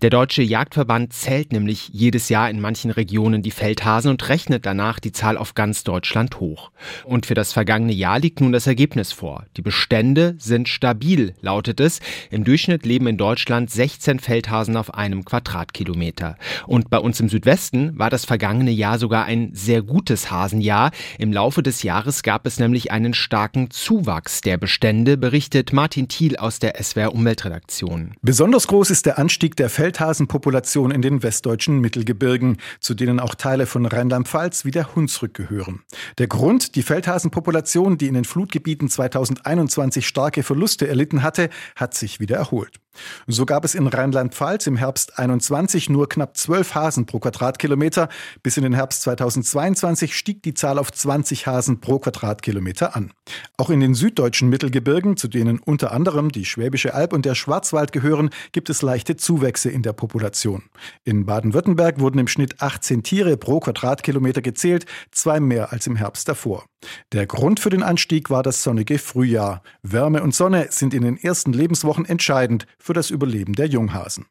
Der 0.00 0.08
Deutsche 0.08 0.42
Jagdverband 0.42 1.12
zählt 1.12 1.52
nämlich 1.52 1.90
jedes 1.92 2.30
Jahr 2.30 2.48
in 2.48 2.62
manchen 2.62 2.90
Regionen 2.90 3.42
die 3.42 3.50
Feldhasen 3.50 4.10
und 4.10 4.26
rechnet 4.30 4.64
danach 4.64 4.98
die 4.98 5.12
Zahl 5.12 5.36
auf 5.36 5.54
ganz 5.54 5.84
Deutschland 5.84 6.40
hoch. 6.40 6.70
Und 7.04 7.26
für 7.26 7.34
das 7.34 7.52
vergangene 7.52 7.92
Jahr 7.92 8.18
liegt 8.18 8.40
nun 8.40 8.52
das 8.52 8.66
Ergebnis 8.66 9.12
vor. 9.12 9.44
Die 9.58 9.62
Bestände 9.90 10.36
sind 10.38 10.68
stabil, 10.68 11.34
lautet 11.40 11.80
es. 11.80 11.98
Im 12.30 12.44
Durchschnitt 12.44 12.86
leben 12.86 13.08
in 13.08 13.16
Deutschland 13.16 13.70
16 13.70 14.20
Feldhasen 14.20 14.76
auf 14.76 14.94
einem 14.94 15.24
Quadratkilometer. 15.24 16.36
Und 16.68 16.90
bei 16.90 16.98
uns 16.98 17.18
im 17.18 17.28
Südwesten 17.28 17.98
war 17.98 18.08
das 18.08 18.24
vergangene 18.24 18.70
Jahr 18.70 19.00
sogar 19.00 19.24
ein 19.24 19.50
sehr 19.52 19.82
gutes 19.82 20.30
Hasenjahr. 20.30 20.92
Im 21.18 21.32
Laufe 21.32 21.64
des 21.64 21.82
Jahres 21.82 22.22
gab 22.22 22.46
es 22.46 22.60
nämlich 22.60 22.92
einen 22.92 23.14
starken 23.14 23.72
Zuwachs 23.72 24.42
der 24.42 24.58
Bestände, 24.58 25.16
berichtet 25.16 25.72
Martin 25.72 26.06
Thiel 26.06 26.36
aus 26.36 26.60
der 26.60 26.80
SWR 26.80 27.12
Umweltredaktion. 27.12 28.12
Besonders 28.22 28.68
groß 28.68 28.90
ist 28.90 29.06
der 29.06 29.18
Anstieg 29.18 29.56
der 29.56 29.70
Feldhasenpopulation 29.70 30.92
in 30.92 31.02
den 31.02 31.24
westdeutschen 31.24 31.80
Mittelgebirgen, 31.80 32.58
zu 32.78 32.94
denen 32.94 33.18
auch 33.18 33.34
Teile 33.34 33.66
von 33.66 33.86
Rheinland-Pfalz 33.86 34.64
wie 34.64 34.70
der 34.70 34.94
Hunsrück 34.94 35.34
gehören. 35.34 35.80
Der 36.18 36.28
Grund, 36.28 36.76
die 36.76 36.82
Feldhasenpopulation, 36.82 37.98
die 37.98 38.06
in 38.06 38.14
den 38.14 38.24
Flutgebieten 38.24 38.88
2021 38.88 39.79
2020 39.80 40.06
starke 40.06 40.42
Verluste 40.42 40.88
erlitten 40.88 41.22
hatte, 41.22 41.48
hat 41.74 41.94
sich 41.94 42.20
wieder 42.20 42.36
erholt. 42.36 42.80
So 43.26 43.46
gab 43.46 43.64
es 43.64 43.74
in 43.74 43.86
Rheinland-Pfalz 43.86 44.66
im 44.66 44.76
Herbst 44.76 45.18
21 45.18 45.88
nur 45.88 46.08
knapp 46.08 46.36
12 46.36 46.74
Hasen 46.74 47.06
pro 47.06 47.20
Quadratkilometer. 47.20 48.08
Bis 48.42 48.56
in 48.56 48.64
den 48.64 48.74
Herbst 48.74 49.02
2022 49.02 50.16
stieg 50.16 50.42
die 50.42 50.54
Zahl 50.54 50.78
auf 50.78 50.92
20 50.92 51.46
Hasen 51.46 51.80
pro 51.80 51.98
Quadratkilometer 51.98 52.96
an. 52.96 53.12
Auch 53.56 53.70
in 53.70 53.80
den 53.80 53.94
süddeutschen 53.94 54.48
Mittelgebirgen, 54.48 55.16
zu 55.16 55.28
denen 55.28 55.58
unter 55.58 55.92
anderem 55.92 56.30
die 56.30 56.44
Schwäbische 56.44 56.94
Alb 56.94 57.12
und 57.12 57.24
der 57.24 57.34
Schwarzwald 57.34 57.92
gehören, 57.92 58.30
gibt 58.52 58.70
es 58.70 58.82
leichte 58.82 59.16
Zuwächse 59.16 59.70
in 59.70 59.82
der 59.82 59.92
Population. 59.92 60.64
In 61.04 61.26
Baden-Württemberg 61.26 62.00
wurden 62.00 62.18
im 62.18 62.28
Schnitt 62.28 62.60
18 62.60 63.02
Tiere 63.02 63.36
pro 63.36 63.60
Quadratkilometer 63.60 64.42
gezählt, 64.42 64.86
zwei 65.12 65.40
mehr 65.40 65.72
als 65.72 65.86
im 65.86 65.96
Herbst 65.96 66.28
davor. 66.28 66.64
Der 67.12 67.26
Grund 67.26 67.60
für 67.60 67.70
den 67.70 67.82
Anstieg 67.82 68.30
war 68.30 68.42
das 68.42 68.62
sonnige 68.62 68.98
Frühjahr. 68.98 69.62
Wärme 69.82 70.22
und 70.22 70.34
Sonne 70.34 70.68
sind 70.70 70.94
in 70.94 71.02
den 71.02 71.18
ersten 71.18 71.52
Lebenswochen 71.52 72.06
entscheidend 72.06 72.66
für 72.80 72.94
das 72.94 73.10
Überleben 73.10 73.54
der 73.54 73.66
Junghasen. 73.66 74.26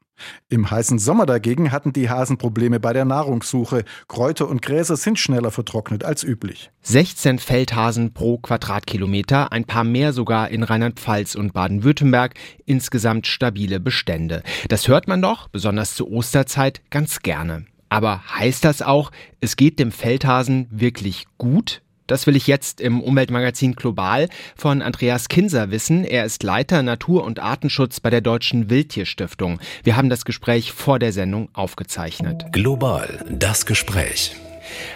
Im 0.50 0.70
heißen 0.70 1.00
Sommer 1.00 1.26
dagegen 1.26 1.72
hatten 1.72 1.94
die 1.94 2.10
Hasen 2.10 2.38
Probleme 2.38 2.80
bei 2.80 2.92
der 2.92 3.06
Nahrungssuche. 3.06 3.86
Kräuter 4.08 4.50
und 4.50 4.62
Gräser 4.62 4.98
sind 4.98 5.18
schneller 5.18 5.52
vertrocknet 5.52 6.04
als 6.04 6.24
üblich. 6.24 6.72
16 6.82 7.40
Feldhasen 7.40 8.14
pro 8.14 8.38
Quadratkilometer, 8.38 9.52
ein 9.52 9.66
paar 9.66 9.84
mehr 9.84 10.12
sogar 10.12 10.50
in 10.50 10.64
Rheinland-Pfalz 10.64 11.36
und 11.36 11.54
Baden-Württemberg, 11.54 12.34
insgesamt 12.66 13.28
stabile 13.28 13.80
Bestände. 13.80 14.44
Das 14.68 14.88
hört 14.88 15.08
man 15.08 15.22
doch, 15.22 15.48
besonders 15.48 15.96
zur 15.96 16.12
Osterzeit, 16.12 16.82
ganz 16.90 17.20
gerne. 17.20 17.66
Aber 17.90 18.22
heißt 18.36 18.66
das 18.66 18.82
auch, 18.82 19.12
es 19.40 19.56
geht 19.56 19.80
dem 19.80 19.92
Feldhasen 19.92 20.68
wirklich 20.70 21.26
gut? 21.38 21.82
Das 22.10 22.26
will 22.26 22.36
ich 22.36 22.48
jetzt 22.48 22.82
im 22.82 23.02
Umweltmagazin 23.02 23.76
Global 23.76 24.30
von 24.56 24.82
Andreas 24.82 25.30
Kinser 25.30 25.70
wissen. 25.70 26.04
Er 26.04 26.26
ist 26.26 26.42
Leiter 26.42 26.82
Natur- 26.82 27.24
und 27.24 27.40
Artenschutz 27.40 28.00
bei 28.00 28.10
der 28.10 28.22
Deutschen 28.22 28.72
Wildtierstiftung. 28.72 29.60
Wir 29.84 29.96
haben 29.96 30.10
das 30.10 30.26
Gespräch 30.26 30.72
vor 30.72 30.98
der 30.98 31.14
Sendung 31.14 31.50
aufgezeichnet. 31.54 32.48
Global, 32.52 33.24
das 33.30 33.68
Gespräch. 33.68 34.36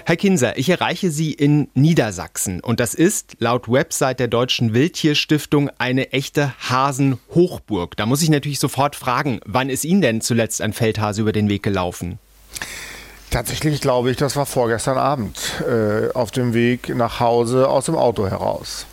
Herr 0.06 0.16
Kinser, 0.16 0.58
ich 0.58 0.70
erreiche 0.70 1.12
Sie 1.12 1.32
in 1.32 1.68
Niedersachsen 1.76 2.62
und 2.62 2.80
das 2.80 2.96
ist 2.96 3.36
laut 3.38 3.72
Website 3.72 4.20
der 4.20 4.28
Deutschen 4.28 4.74
Wildtierstiftung 4.74 5.70
eine 5.78 6.14
echte 6.14 6.56
Hasenhochburg. 6.68 7.96
Da 7.96 8.08
muss 8.08 8.24
ich 8.24 8.30
natürlich 8.30 8.60
sofort 8.60 8.96
fragen, 8.96 9.40
wann 9.46 9.70
ist 9.70 9.86
Ihnen 9.86 10.02
denn 10.02 10.22
zuletzt 10.22 10.62
ein 10.62 10.74
Feldhase 10.74 11.22
über 11.22 11.32
den 11.32 11.48
Weg 11.48 11.62
gelaufen? 11.62 12.18
Tatsächlich 13.34 13.82
glaube 13.82 14.12
ich, 14.12 14.18
das 14.18 14.36
war 14.36 14.46
vorgestern 14.46 15.00
Abend 15.00 15.64
äh, 15.68 16.14
auf 16.14 16.30
dem 16.30 16.54
Weg 16.54 16.96
nach 16.96 17.20
Hause 17.20 17.68
aus 17.68 17.86
dem 17.86 17.96
Auto 17.96 18.28
heraus. 18.28 18.86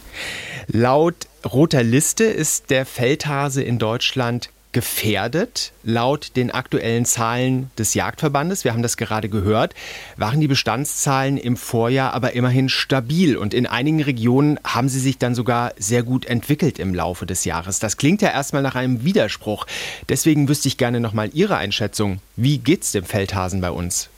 Laut 0.67 1.15
roter 1.45 1.83
Liste 1.83 2.25
ist 2.25 2.71
der 2.71 2.87
Feldhase 2.87 3.63
in 3.63 3.79
Deutschland 3.79 4.49
gefährdet. 4.73 5.73
Laut 5.83 6.37
den 6.37 6.51
aktuellen 6.51 7.05
Zahlen 7.05 7.71
des 7.77 7.93
Jagdverbandes, 7.93 8.65
wir 8.65 8.73
haben 8.73 8.83
das 8.83 8.97
gerade 8.97 9.29
gehört, 9.29 9.75
waren 10.17 10.41
die 10.41 10.49
Bestandszahlen 10.49 11.37
im 11.37 11.59
Vorjahr 11.59 12.15
aber 12.15 12.33
immerhin 12.33 12.71
stabil 12.71 13.37
und 13.37 13.53
in 13.53 13.67
einigen 13.67 14.01
Regionen 14.01 14.59
haben 14.65 14.89
sie 14.89 15.01
sich 15.01 15.19
dann 15.19 15.35
sogar 15.35 15.75
sehr 15.79 16.03
gut 16.03 16.25
entwickelt 16.25 16.79
im 16.79 16.95
Laufe 16.95 17.27
des 17.27 17.45
Jahres. 17.45 17.79
Das 17.79 17.99
klingt 17.99 18.23
ja 18.23 18.31
erstmal 18.31 18.63
nach 18.63 18.75
einem 18.75 19.05
Widerspruch. 19.05 19.67
Deswegen 20.09 20.49
wüsste 20.49 20.69
ich 20.69 20.79
gerne 20.79 21.01
nochmal 21.01 21.29
Ihre 21.35 21.59
Einschätzung. 21.59 22.21
Wie 22.37 22.57
geht's 22.57 22.93
dem 22.93 23.05
Feldhasen 23.05 23.61
bei 23.61 23.71
uns? 23.71 24.09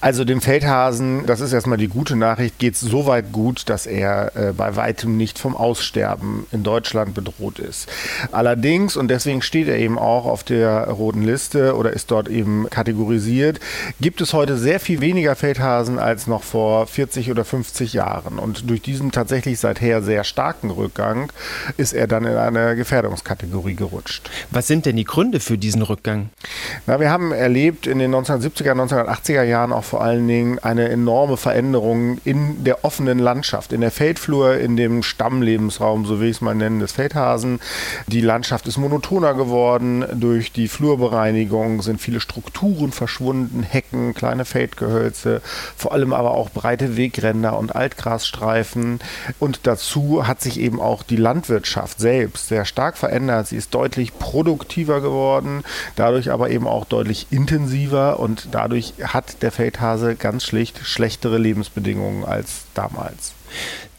Also 0.00 0.24
dem 0.24 0.40
Feldhasen, 0.40 1.26
das 1.26 1.40
ist 1.40 1.52
erstmal 1.52 1.78
die 1.78 1.88
gute 1.88 2.16
Nachricht, 2.16 2.58
geht 2.58 2.74
es 2.74 2.80
so 2.80 3.06
weit 3.06 3.32
gut, 3.32 3.68
dass 3.68 3.86
er 3.86 4.36
äh, 4.36 4.52
bei 4.52 4.76
weitem 4.76 5.16
nicht 5.16 5.38
vom 5.38 5.56
Aussterben 5.56 6.46
in 6.50 6.62
Deutschland 6.62 7.14
bedroht 7.14 7.58
ist. 7.58 7.88
Allerdings, 8.32 8.96
und 8.96 9.08
deswegen 9.08 9.42
steht 9.42 9.68
er 9.68 9.78
eben 9.78 9.98
auch 9.98 10.26
auf 10.26 10.42
der 10.42 10.88
roten 10.88 11.22
Liste 11.22 11.76
oder 11.76 11.92
ist 11.92 12.10
dort 12.10 12.28
eben 12.28 12.68
kategorisiert, 12.68 13.60
gibt 14.00 14.20
es 14.20 14.32
heute 14.32 14.58
sehr 14.58 14.80
viel 14.80 15.00
weniger 15.00 15.36
Feldhasen 15.36 15.98
als 15.98 16.26
noch 16.26 16.42
vor 16.42 16.86
40 16.86 17.30
oder 17.30 17.44
50 17.44 17.92
Jahren. 17.92 18.38
Und 18.38 18.68
durch 18.68 18.82
diesen 18.82 19.12
tatsächlich 19.12 19.58
seither 19.60 20.02
sehr 20.02 20.24
starken 20.24 20.70
Rückgang 20.70 21.32
ist 21.76 21.92
er 21.92 22.08
dann 22.08 22.24
in 22.24 22.36
eine 22.36 22.74
Gefährdungskategorie 22.76 23.74
gerutscht. 23.74 24.30
Was 24.50 24.66
sind 24.66 24.84
denn 24.84 24.96
die 24.96 25.04
Gründe 25.04 25.40
für 25.40 25.58
diesen 25.58 25.82
Rückgang? 25.82 26.30
Na, 26.86 26.98
wir 26.98 27.10
haben 27.10 27.32
erlebt 27.32 27.86
in 27.86 27.98
den 27.98 28.14
1970er, 28.14 28.74
1980er 28.82 29.42
Jahren 29.42 29.72
auch 29.72 29.84
vor 29.84 30.02
allen 30.02 30.26
Dingen 30.26 30.58
eine 30.58 30.88
enorme 30.88 31.36
Veränderung 31.36 32.18
in 32.24 32.64
der 32.64 32.84
offenen 32.84 33.18
Landschaft, 33.18 33.72
in 33.72 33.80
der 33.80 33.90
Feldflur, 33.90 34.58
in 34.58 34.76
dem 34.76 35.02
Stammlebensraum, 35.02 36.04
so 36.04 36.20
will 36.20 36.28
ich 36.28 36.36
es 36.36 36.40
mal 36.40 36.54
nennen, 36.54 36.80
des 36.80 36.92
Feldhasen. 36.92 37.60
Die 38.06 38.20
Landschaft 38.20 38.66
ist 38.66 38.78
monotoner 38.78 39.34
geworden. 39.34 40.04
Durch 40.14 40.52
die 40.52 40.68
Flurbereinigung 40.68 41.82
sind 41.82 42.00
viele 42.00 42.20
Strukturen 42.20 42.92
verschwunden, 42.92 43.62
Hecken, 43.62 44.14
kleine 44.14 44.44
Feldgehölze, 44.44 45.42
vor 45.76 45.92
allem 45.92 46.12
aber 46.12 46.32
auch 46.32 46.50
breite 46.50 46.96
Wegränder 46.96 47.58
und 47.58 47.74
Altgrasstreifen. 47.74 49.00
Und 49.38 49.60
dazu 49.64 50.26
hat 50.26 50.40
sich 50.40 50.58
eben 50.60 50.80
auch 50.80 51.02
die 51.02 51.16
Landwirtschaft 51.16 52.00
selbst 52.00 52.48
sehr 52.48 52.64
stark 52.64 52.96
verändert. 52.96 53.48
Sie 53.48 53.56
ist 53.56 53.74
deutlich 53.74 54.18
produktiver 54.18 55.00
geworden, 55.00 55.62
dadurch 55.96 56.30
aber 56.30 56.50
eben 56.50 56.66
auch 56.66 56.84
deutlich 56.84 57.26
intensiver 57.30 58.18
und 58.20 58.48
dadurch 58.52 58.71
hat 58.80 59.42
der 59.42 59.52
Feldhase 59.52 60.16
ganz 60.16 60.44
schlicht 60.44 60.80
schlechtere 60.84 61.38
Lebensbedingungen 61.38 62.24
als 62.24 62.64
damals. 62.74 63.34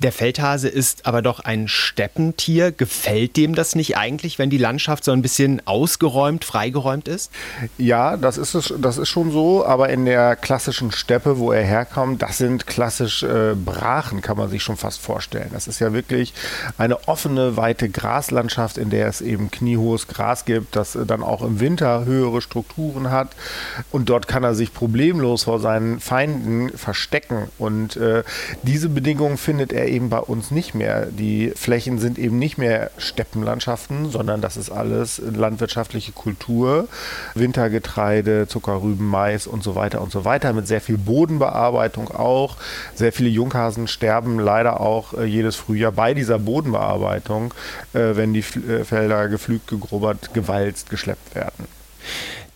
Der 0.03 0.11
Feldhase 0.11 0.67
ist 0.67 1.05
aber 1.05 1.21
doch 1.21 1.39
ein 1.39 1.69
Steppentier. 1.69 2.73
Gefällt 2.73 3.37
dem 3.37 3.55
das 3.55 3.73
nicht 3.73 3.95
eigentlich, 3.95 4.37
wenn 4.37 4.49
die 4.49 4.57
Landschaft 4.57 5.05
so 5.05 5.13
ein 5.13 5.21
bisschen 5.21 5.61
ausgeräumt, 5.65 6.43
freigeräumt 6.43 7.07
ist? 7.07 7.31
Ja, 7.77 8.17
das 8.17 8.37
ist, 8.37 8.53
es, 8.53 8.73
das 8.77 8.97
ist 8.97 9.07
schon 9.07 9.31
so, 9.31 9.65
aber 9.65 9.87
in 9.87 10.03
der 10.03 10.35
klassischen 10.35 10.91
Steppe, 10.91 11.39
wo 11.39 11.53
er 11.53 11.63
herkommt, 11.63 12.21
das 12.21 12.37
sind 12.37 12.67
klassisch 12.67 13.23
äh, 13.23 13.55
Brachen, 13.55 14.21
kann 14.21 14.35
man 14.35 14.49
sich 14.49 14.61
schon 14.61 14.75
fast 14.75 14.99
vorstellen. 14.99 15.51
Das 15.53 15.67
ist 15.67 15.79
ja 15.79 15.93
wirklich 15.93 16.33
eine 16.77 17.07
offene, 17.07 17.55
weite 17.55 17.87
Graslandschaft, 17.87 18.77
in 18.77 18.89
der 18.89 19.07
es 19.07 19.21
eben 19.21 19.51
kniehohes 19.51 20.09
Gras 20.09 20.43
gibt, 20.43 20.75
das 20.75 20.95
äh, 20.95 21.05
dann 21.05 21.23
auch 21.23 21.41
im 21.41 21.61
Winter 21.61 22.03
höhere 22.03 22.41
Strukturen 22.41 23.09
hat. 23.09 23.29
Und 23.89 24.09
dort 24.09 24.27
kann 24.27 24.43
er 24.43 24.53
sich 24.53 24.73
problemlos 24.73 25.45
vor 25.45 25.61
seinen 25.61 26.01
Feinden 26.01 26.77
verstecken. 26.77 27.47
Und 27.57 27.95
äh, 27.95 28.23
diese 28.63 28.89
Bedingungen 28.89 29.37
findet 29.37 29.71
er 29.71 29.92
eben 29.93 30.09
bei 30.09 30.19
uns 30.19 30.51
nicht 30.51 30.73
mehr. 30.75 31.05
Die 31.05 31.53
Flächen 31.55 31.99
sind 31.99 32.17
eben 32.17 32.37
nicht 32.39 32.57
mehr 32.57 32.91
Steppenlandschaften, 32.97 34.09
sondern 34.09 34.41
das 34.41 34.57
ist 34.57 34.69
alles 34.69 35.21
landwirtschaftliche 35.23 36.11
Kultur. 36.11 36.87
Wintergetreide, 37.35 38.47
Zuckerrüben, 38.47 39.07
Mais 39.07 39.47
und 39.47 39.63
so 39.63 39.75
weiter 39.75 40.01
und 40.01 40.11
so 40.11 40.25
weiter 40.25 40.51
mit 40.53 40.67
sehr 40.67 40.81
viel 40.81 40.97
Bodenbearbeitung 40.97 42.09
auch. 42.09 42.57
Sehr 42.95 43.13
viele 43.13 43.29
Junghasen 43.29 43.87
sterben 43.87 44.39
leider 44.39 44.81
auch 44.81 45.13
äh, 45.13 45.23
jedes 45.23 45.55
Frühjahr 45.55 45.91
bei 45.91 46.13
dieser 46.13 46.39
Bodenbearbeitung, 46.39 47.53
äh, 47.93 48.15
wenn 48.15 48.33
die 48.33 48.39
äh, 48.39 48.83
Felder 48.83 49.29
geflügt, 49.29 49.67
gegrubbert, 49.67 50.33
gewalzt, 50.33 50.89
geschleppt 50.89 51.35
werden. 51.35 51.67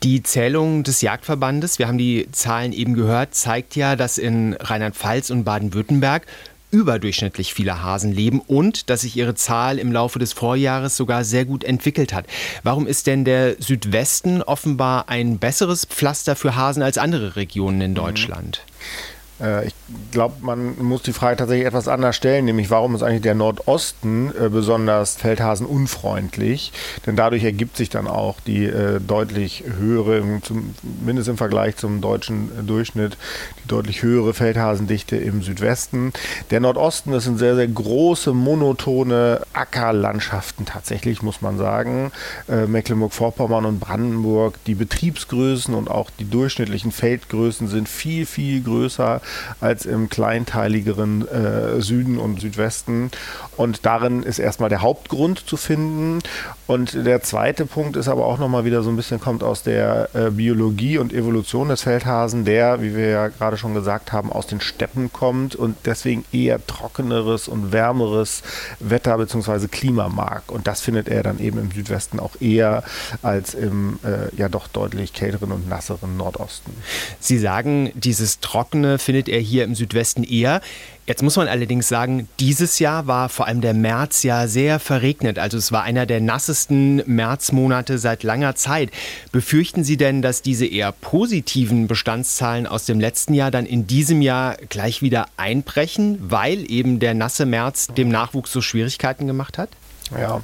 Die 0.03 0.21
Zählung 0.21 0.83
des 0.83 1.01
Jagdverbandes, 1.01 1.79
wir 1.79 1.87
haben 1.87 1.97
die 1.97 2.27
Zahlen 2.31 2.71
eben 2.71 2.93
gehört, 2.93 3.33
zeigt 3.33 3.75
ja, 3.75 3.95
dass 3.95 4.19
in 4.19 4.53
Rheinland-Pfalz 4.53 5.31
und 5.31 5.43
Baden-Württemberg 5.43 6.27
überdurchschnittlich 6.71 7.53
viele 7.53 7.81
Hasen 7.81 8.11
leben 8.11 8.41
und 8.41 8.89
dass 8.89 9.01
sich 9.01 9.15
ihre 9.15 9.35
Zahl 9.35 9.79
im 9.79 9.91
Laufe 9.91 10.19
des 10.19 10.33
Vorjahres 10.33 10.97
sogar 10.97 11.23
sehr 11.23 11.45
gut 11.45 11.63
entwickelt 11.63 12.13
hat. 12.13 12.25
Warum 12.63 12.87
ist 12.87 13.07
denn 13.07 13.25
der 13.25 13.55
Südwesten 13.59 14.41
offenbar 14.41 15.09
ein 15.09 15.39
besseres 15.39 15.85
Pflaster 15.85 16.35
für 16.35 16.55
Hasen 16.55 16.83
als 16.83 16.97
andere 16.97 17.35
Regionen 17.35 17.81
in 17.81 17.91
mhm. 17.91 17.95
Deutschland? 17.95 18.63
Mhm. 18.65 19.16
Äh, 19.41 19.67
ich 19.67 19.75
glaube, 20.11 20.35
man 20.41 20.77
muss 20.79 21.03
die 21.03 21.13
Frage 21.13 21.37
tatsächlich 21.37 21.67
etwas 21.67 21.87
anders 21.87 22.15
stellen, 22.15 22.45
nämlich 22.45 22.69
warum 22.69 22.95
ist 22.95 23.03
eigentlich 23.03 23.21
der 23.21 23.35
Nordosten 23.35 24.31
äh, 24.39 24.49
besonders 24.49 25.15
feldhasenunfreundlich? 25.15 26.71
Denn 27.05 27.15
dadurch 27.15 27.43
ergibt 27.43 27.77
sich 27.77 27.89
dann 27.89 28.07
auch 28.07 28.39
die 28.45 28.65
äh, 28.65 28.99
deutlich 28.99 29.63
höhere, 29.79 30.23
zumindest 30.41 31.29
im 31.29 31.37
Vergleich 31.37 31.77
zum 31.77 32.01
deutschen 32.01 32.67
Durchschnitt, 32.67 33.17
die 33.63 33.67
deutlich 33.67 34.01
höhere 34.01 34.33
Feldhasendichte 34.33 35.15
im 35.17 35.41
Südwesten. 35.41 36.13
Der 36.51 36.59
Nordosten, 36.59 37.11
das 37.11 37.23
sind 37.23 37.37
sehr, 37.37 37.55
sehr 37.55 37.67
große, 37.67 38.33
monotone 38.33 39.41
Ackerlandschaften 39.53 40.65
tatsächlich, 40.65 41.21
muss 41.21 41.41
man 41.41 41.57
sagen. 41.57 42.11
Mecklenburg-Vorpommern 42.47 43.65
und 43.65 43.79
Brandenburg, 43.79 44.55
die 44.65 44.75
Betriebsgrößen 44.75 45.73
und 45.73 45.89
auch 45.89 46.09
die 46.19 46.29
durchschnittlichen 46.29 46.91
Feldgrößen 46.91 47.67
sind 47.67 47.89
viel, 47.89 48.25
viel 48.25 48.61
größer 48.61 49.21
als 49.61 49.85
im 49.85 50.09
kleinteiligeren 50.09 51.27
äh, 51.27 51.81
Süden 51.81 52.17
und 52.17 52.41
Südwesten. 52.41 53.11
Und 53.55 53.85
darin 53.85 54.23
ist 54.23 54.39
erstmal 54.39 54.69
der 54.69 54.81
Hauptgrund 54.81 55.39
zu 55.47 55.57
finden. 55.57 56.19
Und 56.67 56.93
der 56.93 57.23
zweite 57.23 57.65
Punkt 57.65 57.95
ist 57.95 58.07
aber 58.07 58.25
auch 58.25 58.37
nochmal 58.37 58.65
wieder 58.65 58.83
so 58.83 58.89
ein 58.89 58.95
bisschen 58.95 59.19
kommt 59.19 59.41
aus 59.41 59.63
der 59.63 60.09
äh, 60.13 60.29
Biologie 60.29 60.97
und 60.97 61.13
Evolution 61.13 61.69
des 61.69 61.81
Feldhasen, 61.81 62.45
der, 62.45 62.81
wie 62.81 62.95
wir 62.95 63.07
ja 63.07 63.27
gerade 63.29 63.57
schon 63.57 63.73
gesagt 63.73 64.11
haben, 64.11 64.31
aus 64.31 64.47
den 64.47 64.61
Steppen 64.61 65.11
kommt 65.11 65.55
und 65.55 65.77
deswegen 65.85 66.25
eher 66.31 66.65
trockeneres 66.67 67.47
und 67.47 67.71
wärmeres 67.71 68.43
Wetter 68.79 69.17
bzw. 69.17 69.67
Klima 69.67 70.09
mag. 70.09 70.43
Und 70.51 70.67
das 70.67 70.81
findet 70.81 71.07
er 71.07 71.23
dann 71.23 71.39
eben 71.39 71.57
im 71.57 71.71
Südwesten 71.71 72.19
auch 72.19 72.39
eher 72.39 72.83
als 73.21 73.53
im 73.53 73.97
äh, 74.03 74.35
ja 74.35 74.49
doch 74.49 74.67
deutlich 74.67 75.13
kälteren 75.13 75.51
und 75.51 75.67
nasseren 75.67 76.15
Nordosten. 76.17 76.71
Sie 77.19 77.39
sagen, 77.39 77.91
dieses 77.95 78.39
Trockene 78.39 78.99
findet 78.99 79.16
findet 79.17 79.29
er 79.29 79.39
hier 79.39 79.63
im 79.63 79.73
Südwesten 79.73 80.23
eher. 80.23 80.61
Jetzt 81.07 81.23
muss 81.23 81.37
man 81.37 81.47
allerdings 81.47 81.87
sagen, 81.87 82.27
dieses 82.39 82.77
Jahr 82.77 83.07
war 83.07 83.29
vor 83.29 83.47
allem 83.47 83.61
der 83.61 83.73
März 83.73 84.21
ja 84.23 84.45
sehr 84.45 84.79
verregnet. 84.79 85.39
Also 85.39 85.57
es 85.57 85.71
war 85.71 85.83
einer 85.83 86.05
der 86.05 86.21
nassesten 86.21 87.01
Märzmonate 87.07 87.97
seit 87.97 88.21
langer 88.21 88.53
Zeit. 88.55 88.91
Befürchten 89.31 89.83
Sie 89.83 89.97
denn, 89.97 90.21
dass 90.21 90.43
diese 90.43 90.67
eher 90.67 90.91
positiven 90.91 91.87
Bestandszahlen 91.87 92.67
aus 92.67 92.85
dem 92.85 92.99
letzten 92.99 93.33
Jahr 93.33 93.49
dann 93.49 93.65
in 93.65 93.87
diesem 93.87 94.21
Jahr 94.21 94.55
gleich 94.69 95.01
wieder 95.01 95.25
einbrechen, 95.37 96.19
weil 96.21 96.69
eben 96.69 96.99
der 96.99 97.15
nasse 97.15 97.47
März 97.47 97.87
dem 97.87 98.09
Nachwuchs 98.09 98.51
so 98.51 98.61
Schwierigkeiten 98.61 99.25
gemacht 99.25 99.57
hat? 99.57 99.69
Ja, 100.11 100.41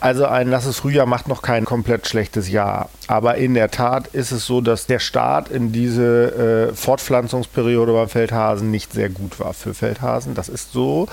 also 0.00 0.26
ein 0.26 0.48
nasses 0.48 0.78
Frühjahr 0.78 1.06
macht 1.06 1.28
noch 1.28 1.42
kein 1.42 1.64
komplett 1.64 2.06
schlechtes 2.06 2.48
Jahr. 2.48 2.88
Aber 3.06 3.36
in 3.36 3.54
der 3.54 3.70
Tat 3.70 4.08
ist 4.08 4.32
es 4.32 4.46
so, 4.46 4.60
dass 4.60 4.86
der 4.86 4.98
Start 4.98 5.50
in 5.50 5.72
diese 5.72 6.70
äh, 6.70 6.74
Fortpflanzungsperiode 6.74 7.92
beim 7.92 8.08
Feldhasen 8.08 8.70
nicht 8.70 8.92
sehr 8.92 9.10
gut 9.10 9.38
war 9.40 9.52
für 9.52 9.74
Feldhasen. 9.74 10.34
Das 10.34 10.48
ist 10.48 10.72
so. 10.72 11.08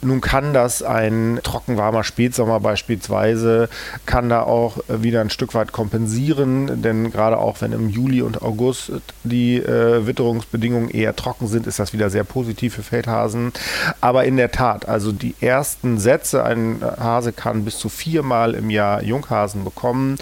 Nun 0.00 0.20
kann 0.20 0.54
das 0.54 0.82
ein 0.82 1.40
trockenwarmer 1.42 2.04
Spätsommer 2.04 2.60
beispielsweise, 2.60 3.68
kann 4.06 4.28
da 4.28 4.42
auch 4.42 4.78
wieder 4.88 5.20
ein 5.20 5.30
Stück 5.30 5.54
weit 5.54 5.72
kompensieren. 5.72 6.82
Denn 6.82 7.10
gerade 7.10 7.38
auch 7.38 7.60
wenn 7.60 7.72
im 7.72 7.88
Juli 7.88 8.22
und 8.22 8.42
August 8.42 8.92
die 9.22 9.56
äh, 9.56 10.06
Witterungsbedingungen 10.06 10.90
eher 10.90 11.14
trocken 11.14 11.46
sind, 11.46 11.66
ist 11.66 11.78
das 11.78 11.92
wieder 11.92 12.10
sehr 12.10 12.24
positiv 12.24 12.74
für 12.74 12.82
Feldhasen. 12.82 13.52
Aber 14.00 14.24
in 14.24 14.36
der 14.36 14.50
Tat, 14.50 14.88
also 14.88 15.12
die 15.12 15.34
ersten 15.40 15.98
Sätze, 15.98 16.44
ein 16.44 16.80
Hase 16.82 17.32
kann 17.32 17.64
bis 17.64 17.78
zu 17.78 17.88
viermal 17.88 18.54
im 18.54 18.70
Jahr 18.70 19.02
Junghasen 19.02 19.64
bekommen. 19.64 20.16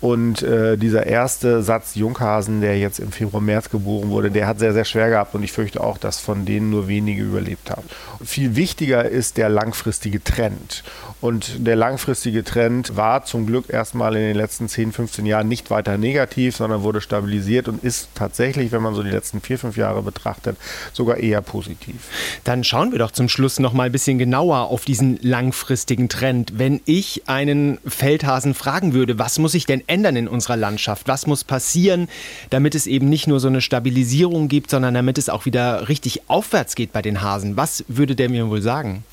Und 0.00 0.42
äh, 0.42 0.78
dieser 0.78 1.06
erste 1.06 1.62
Satz 1.62 1.94
Junghasen, 1.94 2.60
der 2.60 2.78
jetzt 2.78 3.00
im 3.00 3.12
Februar, 3.12 3.42
März 3.42 3.68
geboren 3.68 4.08
wurde, 4.08 4.30
der 4.30 4.46
hat 4.46 4.58
sehr, 4.58 4.72
sehr 4.72 4.84
schwer 4.84 5.10
gehabt 5.10 5.34
und 5.34 5.42
ich 5.42 5.52
fürchte 5.52 5.82
auch, 5.82 5.98
dass 5.98 6.20
von 6.20 6.46
denen 6.46 6.70
nur 6.70 6.88
wenige 6.88 7.22
überlebt 7.22 7.70
haben. 7.70 7.86
Viel 8.24 8.56
wichtiger 8.56 9.04
ist 9.04 9.36
der 9.36 9.48
langfristige 9.48 10.22
Trend. 10.24 10.82
Und 11.20 11.66
der 11.66 11.76
langfristige 11.76 12.44
Trend 12.44 12.96
war 12.96 13.26
zum 13.26 13.46
Glück 13.46 13.68
erstmal 13.68 14.16
in 14.16 14.22
den 14.22 14.36
letzten 14.36 14.68
10, 14.68 14.92
15 14.92 15.26
Jahren 15.26 15.48
nicht 15.48 15.70
weiter 15.70 15.98
negativ, 15.98 16.56
sondern 16.56 16.82
wurde 16.82 17.02
stabilisiert 17.02 17.68
und 17.68 17.84
ist 17.84 18.08
tatsächlich, 18.14 18.72
wenn 18.72 18.80
man 18.80 18.94
so 18.94 19.02
die 19.02 19.10
letzten 19.10 19.42
vier, 19.42 19.58
fünf 19.58 19.76
Jahre 19.76 20.00
betrachtet, 20.02 20.56
sogar 20.94 21.18
eher 21.18 21.42
positiv. 21.42 21.96
Dann 22.44 22.64
schauen 22.64 22.92
wir 22.92 22.98
doch 22.98 23.10
zum 23.10 23.28
Schluss 23.28 23.58
noch 23.58 23.74
mal 23.74 23.84
ein 23.84 23.92
bisschen 23.92 24.18
genauer 24.18 24.70
auf 24.70 24.86
diesen 24.86 25.18
langfristigen 25.20 26.08
Trend. 26.08 26.54
Wenn 26.58 26.80
ich 26.86 27.28
einen 27.28 27.78
Feldhasen 27.86 28.54
fragen 28.54 28.94
würde, 28.94 29.18
was 29.18 29.38
muss 29.38 29.52
ich 29.52 29.66
denn 29.66 29.82
ändern 29.90 30.16
in 30.16 30.28
unserer 30.28 30.56
Landschaft? 30.56 31.08
Was 31.08 31.26
muss 31.26 31.44
passieren, 31.44 32.08
damit 32.48 32.74
es 32.74 32.86
eben 32.86 33.08
nicht 33.08 33.26
nur 33.26 33.40
so 33.40 33.48
eine 33.48 33.60
Stabilisierung 33.60 34.48
gibt, 34.48 34.70
sondern 34.70 34.94
damit 34.94 35.18
es 35.18 35.28
auch 35.28 35.44
wieder 35.44 35.88
richtig 35.88 36.28
aufwärts 36.28 36.74
geht 36.74 36.92
bei 36.92 37.02
den 37.02 37.20
Hasen? 37.20 37.56
Was 37.56 37.84
würde 37.88 38.16
der 38.16 38.30
mir 38.30 38.48
wohl 38.48 38.62
sagen? 38.62 39.04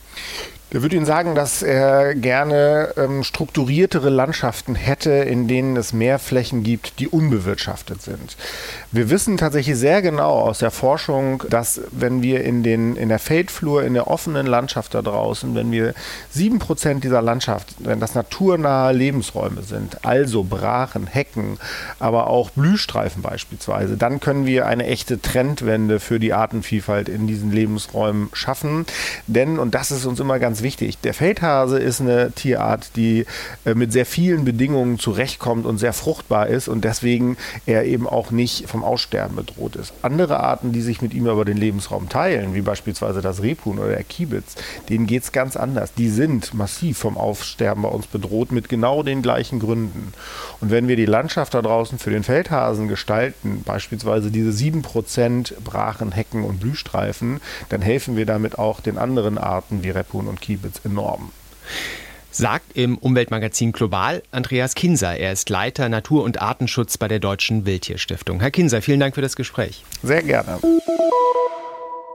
Der 0.73 0.81
würde 0.81 0.97
Ihnen 0.97 1.05
sagen, 1.05 1.33
dass 1.33 1.63
er 1.63 2.13
gerne 2.13 2.93
ähm, 2.97 3.23
strukturiertere 3.23 4.09
Landschaften 4.09 4.75
hätte, 4.75 5.11
in 5.11 5.47
denen 5.47 5.77
es 5.77 5.93
mehr 5.93 6.19
Flächen 6.19 6.63
gibt, 6.63 6.99
die 6.99 7.07
unbewirtschaftet 7.07 8.01
sind. 8.01 8.35
Wir 8.91 9.09
wissen 9.09 9.37
tatsächlich 9.37 9.77
sehr 9.77 10.01
genau 10.01 10.31
aus 10.31 10.59
der 10.59 10.71
Forschung, 10.71 11.41
dass 11.49 11.79
wenn 11.91 12.21
wir 12.21 12.43
in, 12.43 12.63
den, 12.63 12.97
in 12.97 13.07
der 13.07 13.19
Feldflur, 13.19 13.85
in 13.85 13.93
der 13.93 14.07
offenen 14.07 14.45
Landschaft 14.45 14.93
da 14.93 15.01
draußen, 15.01 15.55
wenn 15.55 15.71
wir 15.71 15.93
sieben 16.31 16.59
Prozent 16.59 17.05
dieser 17.05 17.21
Landschaft, 17.21 17.75
wenn 17.79 18.01
das 18.01 18.13
naturnahe 18.13 18.91
Lebensräume 18.91 19.61
sind, 19.61 20.05
also 20.05 20.43
Brachen, 20.43 21.07
Hecken, 21.07 21.59
aber 21.99 22.27
auch 22.27 22.49
Blühstreifen 22.49 23.21
beispielsweise, 23.21 23.95
dann 23.95 24.19
können 24.19 24.45
wir 24.45 24.65
eine 24.65 24.85
echte 24.85 25.21
Trendwende 25.21 26.01
für 26.01 26.19
die 26.19 26.33
Artenvielfalt 26.33 27.07
in 27.07 27.25
diesen 27.25 27.53
Lebensräumen 27.53 28.29
schaffen. 28.33 28.85
Denn, 29.27 29.59
und 29.59 29.73
das 29.73 29.91
ist 29.91 30.05
uns 30.05 30.19
immer 30.19 30.39
ganz 30.39 30.56
ganz 30.57 30.63
wichtig. 30.63 30.97
Der 31.01 31.13
Feldhase 31.13 31.77
ist 31.77 32.01
eine 32.01 32.31
Tierart, 32.31 32.95
die 32.95 33.27
äh, 33.63 33.75
mit 33.75 33.91
sehr 33.91 34.07
vielen 34.07 34.43
Bedingungen 34.43 34.97
zurechtkommt 34.97 35.67
und 35.67 35.77
sehr 35.77 35.93
fruchtbar 35.93 36.47
ist 36.47 36.67
und 36.67 36.83
deswegen 36.83 37.37
er 37.67 37.85
eben 37.85 38.07
auch 38.07 38.31
nicht 38.31 38.67
vom 38.67 38.83
Aussterben 38.83 39.35
bedroht 39.35 39.75
ist. 39.75 39.93
Andere 40.01 40.39
Arten, 40.39 40.71
die 40.71 40.81
sich 40.81 41.03
mit 41.03 41.13
ihm 41.13 41.27
aber 41.27 41.45
den 41.45 41.57
Lebensraum 41.57 42.09
teilen, 42.09 42.55
wie 42.55 42.61
beispielsweise 42.61 43.21
das 43.21 43.43
Rebhuhn 43.43 43.77
oder 43.77 43.89
der 43.89 44.03
Kiebitz, 44.03 44.55
denen 44.89 45.05
geht 45.05 45.23
es 45.23 45.31
ganz 45.31 45.55
anders. 45.55 45.93
Die 45.93 46.09
sind 46.09 46.55
massiv 46.55 46.97
vom 46.97 47.17
Aussterben 47.17 47.83
bei 47.83 47.89
uns 47.89 48.07
bedroht 48.07 48.51
mit 48.51 48.67
genau 48.67 49.03
den 49.03 49.21
gleichen 49.21 49.59
Gründen. 49.59 50.13
Und 50.59 50.71
wenn 50.71 50.87
wir 50.87 50.95
die 50.95 51.05
Landschaft 51.05 51.53
da 51.53 51.61
draußen 51.61 51.99
für 51.99 52.09
den 52.09 52.23
Feldhasen 52.23 52.87
gestalten, 52.87 53.61
beispielsweise 53.63 54.31
diese 54.31 54.49
7% 54.49 55.53
Brachen, 55.63 56.13
Hecken 56.13 56.43
und 56.43 56.61
Blühstreifen, 56.61 57.41
dann 57.69 57.83
helfen 57.83 58.17
wir 58.17 58.25
damit 58.25 58.57
auch 58.57 58.79
den 58.79 58.97
anderen 58.97 59.37
Arten 59.37 59.83
wie 59.83 59.91
Rebhuhn 59.91 60.27
und 60.27 60.41
Kiebitz 60.41 60.46
enorm. 60.83 61.31
Sagt 62.31 62.77
im 62.77 62.97
Umweltmagazin 62.97 63.71
Global 63.71 64.21
Andreas 64.31 64.75
Kinser. 64.75 65.17
Er 65.17 65.31
ist 65.31 65.49
Leiter 65.49 65.89
Natur- 65.89 66.23
und 66.23 66.41
Artenschutz 66.41 66.97
bei 66.97 67.07
der 67.07 67.19
Deutschen 67.19 67.65
Wildtierstiftung. 67.65 68.39
Herr 68.39 68.51
Kinser, 68.51 68.81
vielen 68.81 68.99
Dank 68.99 69.15
für 69.15 69.21
das 69.21 69.35
Gespräch. 69.35 69.83
Sehr 70.03 70.21
gerne. 70.21 70.59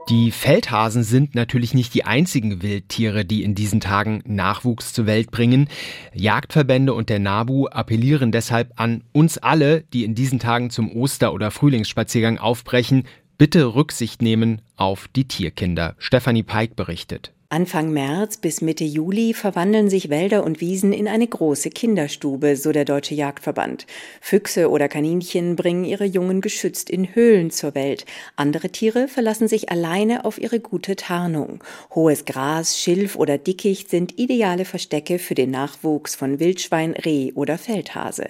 Die 0.09 0.31
Feldhasen 0.31 1.03
sind 1.03 1.33
natürlich 1.33 1.73
nicht 1.73 1.93
die 1.93 2.03
einzigen 2.03 2.61
Wildtiere, 2.61 3.23
die 3.23 3.41
in 3.41 3.55
diesen 3.55 3.79
Tagen 3.79 4.21
Nachwuchs 4.25 4.91
zur 4.91 5.05
Welt 5.05 5.31
bringen. 5.31 5.69
Jagdverbände 6.13 6.93
und 6.93 7.09
der 7.09 7.19
NABU 7.19 7.67
appellieren 7.67 8.33
deshalb 8.33 8.73
an 8.75 9.03
uns 9.13 9.37
alle, 9.37 9.81
die 9.93 10.03
in 10.03 10.13
diesen 10.13 10.39
Tagen 10.39 10.69
zum 10.71 10.91
Oster- 10.91 11.33
oder 11.33 11.51
Frühlingsspaziergang 11.51 12.37
aufbrechen, 12.37 13.05
bitte 13.37 13.75
Rücksicht 13.75 14.21
nehmen 14.21 14.61
auf 14.75 15.07
die 15.15 15.27
Tierkinder. 15.27 15.95
Stefanie 15.99 16.43
Peik 16.43 16.75
berichtet. 16.75 17.31
Anfang 17.53 17.93
März 17.93 18.37
bis 18.37 18.61
Mitte 18.61 18.83
Juli 18.83 19.35
verwandeln 19.35 19.87
sich 19.87 20.09
Wälder 20.09 20.43
und 20.43 20.59
Wiesen 20.59 20.91
in 20.91 21.07
eine 21.07 21.27
große 21.27 21.69
Kinderstube, 21.69 22.55
so 22.55 22.71
der 22.71 22.83
Deutsche 22.83 23.13
Jagdverband. 23.13 23.85
Füchse 24.21 24.71
oder 24.71 24.89
Kaninchen 24.89 25.55
bringen 25.55 25.85
ihre 25.85 26.05
Jungen 26.05 26.41
geschützt 26.41 26.89
in 26.89 27.13
Höhlen 27.13 27.51
zur 27.51 27.75
Welt. 27.75 28.07
Andere 28.35 28.69
Tiere 28.69 29.07
verlassen 29.07 29.47
sich 29.47 29.69
alleine 29.69 30.25
auf 30.25 30.41
ihre 30.41 30.59
gute 30.59 30.95
Tarnung. 30.95 31.63
Hohes 31.93 32.25
Gras, 32.25 32.79
Schilf 32.79 33.15
oder 33.15 33.37
Dickicht 33.37 33.87
sind 33.87 34.17
ideale 34.17 34.65
Verstecke 34.65 35.19
für 35.19 35.35
den 35.35 35.51
Nachwuchs 35.51 36.15
von 36.15 36.39
Wildschwein, 36.39 36.93
Reh 36.93 37.33
oder 37.33 37.59
Feldhase. 37.59 38.29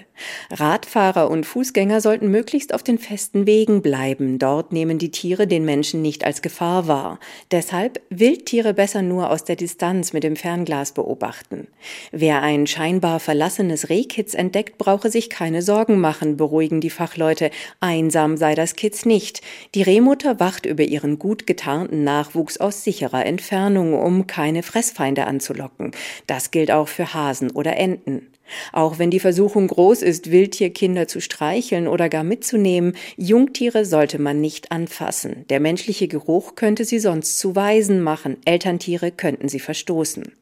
Radfahrer 0.52 1.32
und 1.32 1.46
Fußgänger 1.46 2.02
sollten 2.02 2.30
möglichst 2.30 2.74
auf 2.74 2.84
den 2.84 2.98
festen 2.98 3.48
Wegen 3.48 3.82
bleiben. 3.82 4.38
Dort 4.38 4.74
nehmen 4.74 4.98
die 4.98 5.12
Tiere 5.12 5.48
den 5.48 5.64
Menschen 5.64 6.02
nicht 6.02 6.26
als 6.26 6.42
Gefahr 6.42 6.90
wahr. 6.90 7.22
Deshalb 7.52 8.02
Wildtiere 8.10 8.74
besser 8.74 9.02
aus 9.22 9.44
der 9.44 9.56
Distanz 9.56 10.14
mit 10.14 10.24
dem 10.24 10.36
Fernglas 10.36 10.92
beobachten. 10.92 11.68
Wer 12.12 12.42
ein 12.42 12.68
scheinbar 12.68 13.20
verlassenes 13.20 13.90
Rehkitz 13.90 14.34
entdeckt, 14.34 14.78
brauche 14.78 15.10
sich 15.10 15.30
keine 15.30 15.62
Sorgen 15.62 16.00
machen, 16.00 16.38
beruhigen 16.38 16.82
die 16.82 16.90
Fachleute. 16.90 17.52
Einsam 17.80 18.38
sei 18.38 18.56
das 18.56 18.76
Kitz 18.76 19.06
nicht. 19.06 19.42
Die 19.76 19.84
Rehmutter 19.84 20.40
wacht 20.40 20.66
über 20.66 20.84
ihren 20.84 21.20
gut 21.20 21.46
getarnten 21.46 22.04
Nachwuchs 22.04 22.58
aus 22.58 22.84
sicherer 22.84 23.26
Entfernung, 23.26 23.94
um 23.94 24.28
keine 24.28 24.64
Fressfeinde 24.64 25.26
anzulocken. 25.28 25.92
Das 26.28 26.52
gilt 26.52 26.72
auch 26.72 26.88
für 26.88 27.14
Hasen 27.14 27.52
oder 27.52 27.78
Enten. 27.78 28.33
Auch 28.72 29.00
wenn 29.00 29.10
die 29.10 29.20
Versuchung 29.20 29.68
groß 29.68 30.02
ist, 30.02 30.32
Wildtierkinder 30.32 31.08
zu 31.08 31.22
streicheln 31.22 31.88
oder 31.88 32.10
gar 32.10 32.24
mitzunehmen, 32.24 32.96
Jungtiere 33.18 33.86
sollte 33.86 34.20
man 34.20 34.42
nicht 34.42 34.72
anfassen. 34.72 35.46
Der 35.50 35.60
menschliche 35.60 36.08
Geruch 36.08 36.56
könnte 36.56 36.86
sie 36.86 37.00
sonst 37.00 37.40
zu 37.40 37.56
Waisen 37.56 38.02
machen, 38.02 38.38
Elterntiere 38.46 39.12
könnten 39.12 39.50
sie 39.50 39.60
verstoßen. 39.60 40.34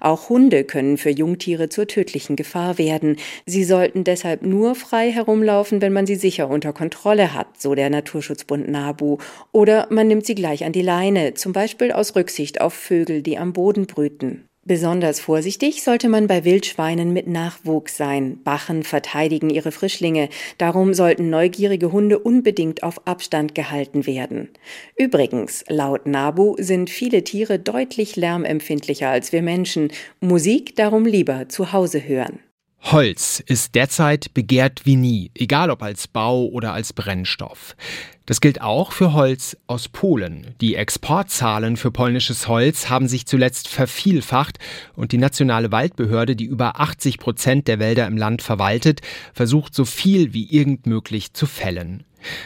Auch 0.00 0.28
Hunde 0.28 0.64
können 0.64 0.96
für 0.96 1.10
Jungtiere 1.10 1.68
zur 1.68 1.86
tödlichen 1.86 2.36
Gefahr 2.36 2.78
werden. 2.78 3.16
Sie 3.46 3.64
sollten 3.64 4.04
deshalb 4.04 4.42
nur 4.42 4.74
frei 4.74 5.10
herumlaufen, 5.10 5.80
wenn 5.80 5.92
man 5.92 6.06
sie 6.06 6.16
sicher 6.16 6.48
unter 6.48 6.72
Kontrolle 6.72 7.34
hat, 7.34 7.60
so 7.60 7.74
der 7.74 7.90
Naturschutzbund 7.90 8.68
NABU. 8.68 9.18
Oder 9.52 9.86
man 9.90 10.08
nimmt 10.08 10.26
sie 10.26 10.34
gleich 10.34 10.64
an 10.64 10.72
die 10.72 10.82
Leine, 10.82 11.34
zum 11.34 11.52
Beispiel 11.52 11.92
aus 11.92 12.16
Rücksicht 12.16 12.60
auf 12.60 12.74
Vögel, 12.74 13.22
die 13.22 13.38
am 13.38 13.52
Boden 13.52 13.86
brüten. 13.86 14.47
Besonders 14.68 15.18
vorsichtig 15.18 15.82
sollte 15.82 16.10
man 16.10 16.26
bei 16.26 16.44
Wildschweinen 16.44 17.14
mit 17.14 17.26
Nachwuchs 17.26 17.96
sein. 17.96 18.42
Bachen 18.44 18.82
verteidigen 18.82 19.48
ihre 19.48 19.72
Frischlinge. 19.72 20.28
Darum 20.58 20.92
sollten 20.92 21.30
neugierige 21.30 21.90
Hunde 21.90 22.18
unbedingt 22.18 22.82
auf 22.82 23.06
Abstand 23.06 23.54
gehalten 23.54 24.06
werden. 24.06 24.50
Übrigens, 24.94 25.64
laut 25.68 26.04
NABU 26.04 26.56
sind 26.58 26.90
viele 26.90 27.24
Tiere 27.24 27.58
deutlich 27.58 28.16
lärmempfindlicher 28.16 29.08
als 29.08 29.32
wir 29.32 29.40
Menschen. 29.40 29.90
Musik 30.20 30.76
darum 30.76 31.06
lieber 31.06 31.48
zu 31.48 31.72
Hause 31.72 32.06
hören. 32.06 32.40
Holz 32.80 33.42
ist 33.44 33.74
derzeit 33.74 34.32
begehrt 34.34 34.82
wie 34.84 34.96
nie, 34.96 35.30
egal 35.34 35.70
ob 35.70 35.82
als 35.82 36.06
Bau 36.06 36.46
oder 36.46 36.72
als 36.72 36.92
Brennstoff. 36.92 37.76
Das 38.24 38.40
gilt 38.40 38.60
auch 38.60 38.92
für 38.92 39.12
Holz 39.12 39.56
aus 39.66 39.88
Polen. 39.88 40.54
Die 40.60 40.74
Exportzahlen 40.74 41.76
für 41.76 41.90
polnisches 41.90 42.46
Holz 42.46 42.88
haben 42.88 43.08
sich 43.08 43.26
zuletzt 43.26 43.68
vervielfacht 43.68 44.58
und 44.94 45.12
die 45.12 45.18
nationale 45.18 45.72
Waldbehörde, 45.72 46.36
die 46.36 46.44
über 46.44 46.80
80 46.80 47.18
Prozent 47.18 47.68
der 47.68 47.78
Wälder 47.78 48.06
im 48.06 48.16
Land 48.16 48.42
verwaltet, 48.42 49.00
versucht 49.34 49.74
so 49.74 49.84
viel 49.84 50.32
wie 50.32 50.50
irgend 50.50 50.86
möglich 50.86 51.34
zu 51.34 51.46
fällen. 51.46 52.04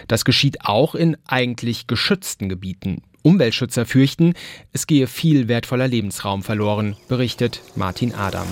Das 0.09 0.25
geschieht 0.25 0.65
auch 0.65 0.95
in 0.95 1.17
eigentlich 1.27 1.87
geschützten 1.87 2.49
Gebieten. 2.49 3.03
Umweltschützer 3.23 3.87
fürchten, 3.87 4.35
es 4.73 4.87
gehe 4.87 5.07
viel 5.07 5.47
wertvoller 5.47 5.89
Lebensraum 5.89 6.43
verloren, 6.43 6.97
berichtet 7.09 7.61
Martin 7.77 8.15
Adam. 8.15 8.49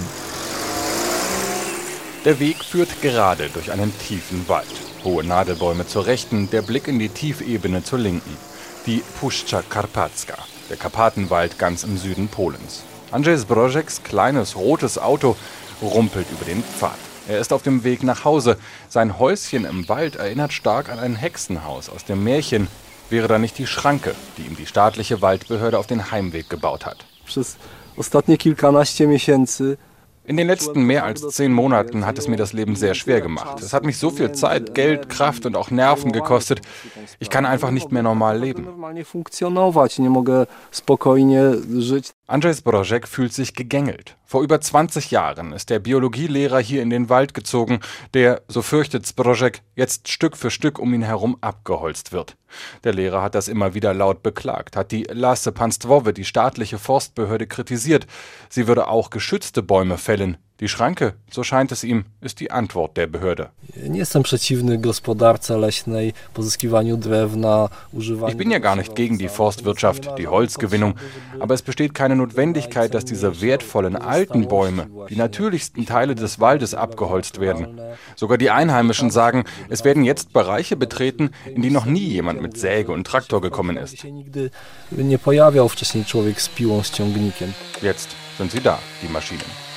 Der 2.27 2.39
Weg 2.39 2.63
führt 2.63 3.01
gerade 3.01 3.49
durch 3.49 3.73
einen 3.73 3.99
tiefen 3.99 4.47
Wald. 4.47 4.67
Hohe 5.05 5.25
Nadelbäume 5.25 5.87
zur 5.87 6.05
rechten, 6.05 6.51
der 6.51 6.61
Blick 6.61 6.87
in 6.87 6.99
die 6.99 7.09
Tiefebene 7.09 7.83
zur 7.83 7.99
linken. 7.99 8.37
Die 8.85 9.03
Puszcza 9.19 9.63
Karpacka, 9.67 10.37
der 10.69 10.77
Karpatenwald 10.77 11.59
ganz 11.59 11.83
im 11.83 11.97
Süden 11.97 12.29
Polens. 12.29 12.83
Andrzej 13.11 13.39
Zbrożeks 13.39 14.03
kleines 14.03 14.55
rotes 14.55 14.99
Auto 14.99 15.35
rumpelt 15.81 16.27
über 16.31 16.45
den 16.45 16.63
Pfad. 16.63 16.99
Er 17.27 17.39
ist 17.41 17.55
auf 17.55 17.63
dem 17.63 17.85
Weg 17.85 18.03
nach 18.03 18.27
Hause. 18.27 18.59
Sein 18.91 19.19
Häuschen 19.19 19.65
im 19.65 19.89
Wald 19.89 20.17
erinnert 20.17 20.53
stark 20.53 20.91
an 20.91 20.99
ein 20.99 21.17
Hexenhaus 21.17 21.89
aus 21.89 22.05
dem 22.05 22.23
Märchen. 22.23 22.69
Wäre 23.09 23.29
da 23.29 23.39
nicht 23.39 23.57
die 23.57 23.67
Schranke, 23.67 24.15
die 24.37 24.43
ihm 24.43 24.57
die 24.57 24.67
staatliche 24.67 25.23
Waldbehörde 25.23 25.79
auf 25.79 25.87
den 25.87 26.11
Heimweg 26.11 26.51
gebaut 26.51 26.85
hat. 26.85 26.99
Przez 27.25 27.57
ostatnie 27.97 28.37
kilkanaście 28.37 29.07
miesięcy 29.07 29.79
in 30.25 30.37
den 30.37 30.47
letzten 30.47 30.83
mehr 30.83 31.05
als 31.05 31.27
zehn 31.29 31.53
Monaten 31.53 32.07
hat 32.07 32.19
es 32.19 32.29
mir 32.29 32.37
das 32.37 32.53
Leben 32.53 32.77
sehr 32.77 32.95
schwer 32.95 33.21
gemacht. 33.21 33.61
Es 33.61 33.73
hat 33.73 33.85
mich 33.85 33.99
so 33.99 34.11
viel 34.11 34.33
Zeit, 34.33 34.75
Geld, 34.75 35.09
Kraft 35.09 35.47
und 35.47 35.57
auch 35.57 35.71
Nerven 35.71 36.13
gekostet. 36.13 36.61
Ich 37.19 37.31
kann 37.31 37.47
einfach 37.47 37.71
nicht 37.71 37.91
mehr 37.91 38.03
normal 38.03 38.39
leben. 38.39 38.69
Andrzej 42.31 42.55
Zbrożek 42.55 43.09
fühlt 43.09 43.33
sich 43.33 43.55
gegängelt. 43.55 44.17
Vor 44.25 44.43
über 44.43 44.61
20 44.61 45.11
Jahren 45.11 45.53
ist 45.53 45.69
der 45.69 45.81
Biologielehrer 45.81 46.61
hier 46.61 46.81
in 46.81 46.89
den 46.89 47.09
Wald 47.09 47.35
gezogen, 47.35 47.81
der, 48.15 48.43
so 48.47 48.63
fürchtet 48.63 49.05
Zbrożek, 49.05 49.63
jetzt 49.75 50.07
Stück 50.07 50.37
für 50.37 50.53
Stück 50.53 50.79
um 50.79 50.95
ihn 50.95 51.03
herum 51.03 51.39
abgeholzt 51.41 52.13
wird. 52.13 52.37
Der 52.85 52.93
Lehrer 52.93 53.23
hat 53.23 53.35
das 53.35 53.49
immer 53.49 53.75
wieder 53.75 53.95
laut 53.95 54.23
beklagt, 54.23 54.77
hat 54.77 54.93
die 54.93 55.09
Lasse 55.11 55.51
Panstwowe, 55.51 56.13
die 56.13 56.25
staatliche 56.25 56.79
Forstbehörde, 56.79 57.49
kritisiert. 57.49 58.07
Sie 58.49 58.69
würde 58.69 58.87
auch 58.87 59.11
geschützte 59.11 59.61
Bäume 59.61 59.99
fällen, 59.99 60.37
Die 60.61 60.69
Schranke, 60.69 61.15
so 61.31 61.43
scheint 61.43 61.73
es 61.73 61.85
ihm, 61.85 62.05
ist 62.21 62.39
die 62.39 62.51
Antwort 62.51 62.99
der 62.99 63.07
Behörde. 63.07 63.49
Ich 68.29 68.37
bin 68.37 68.51
ja 68.51 68.59
gar 68.59 68.77
nicht 68.77 68.95
gegen 68.95 69.17
die 69.17 69.29
Forstwirtschaft, 69.29 70.19
die 70.19 70.29
Holzgewinnung, 70.29 70.97
aber 71.39 71.55
es 71.55 71.63
besteht 71.63 71.95
keine 71.95 72.15
Notwendigkeit, 72.15 72.93
dass 72.93 73.07
diese 73.07 73.41
wertvollen 73.41 73.97
alten 73.97 74.49
Bäume, 74.49 74.87
die 75.09 75.17
natürlichsten 75.17 75.87
Teile 75.87 76.15
des 76.15 76.41
Waldes 76.41 76.75
abgeholzt 76.75 77.41
werden. 77.41 77.81
Sogar 78.15 78.37
die 78.37 78.51
Einheimischen 78.51 79.11
sagen, 79.11 79.45
es 79.71 79.85
werden 79.85 80.05
jetzt 80.05 80.35
Bereiche 80.35 80.77
betreten, 80.77 81.31
in 81.47 81.63
die 81.63 81.71
noch 81.71 81.87
nie 81.87 82.07
jemand 82.07 82.43
mit 82.43 82.59
Säge 82.59 82.93
und 82.93 83.07
Traktor 83.07 83.41
gekommen 83.41 83.79
ist. 83.79 84.05
Jetzt 87.81 88.11
sind 88.37 88.51
sie 88.51 88.61
da, 88.61 88.79
die 89.03 89.11
Maschinen. 89.11 89.70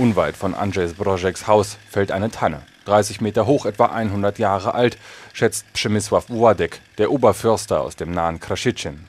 Unweit 0.00 0.34
von 0.34 0.54
Andrzej 0.54 0.94
Brozeks 0.94 1.46
Haus 1.46 1.76
fällt 1.90 2.10
eine 2.10 2.30
Tanne. 2.30 2.62
30 2.86 3.20
Meter 3.20 3.46
hoch, 3.46 3.66
etwa 3.66 3.84
100 3.84 4.38
Jahre 4.38 4.74
alt, 4.74 4.96
schätzt 5.34 5.66
Przemysław 5.74 6.30
Władek, 6.30 6.80
der 6.96 7.10
Oberförster 7.10 7.82
aus 7.82 7.96
dem 7.96 8.10
nahen 8.10 8.40
Krasicin. 8.40 9.00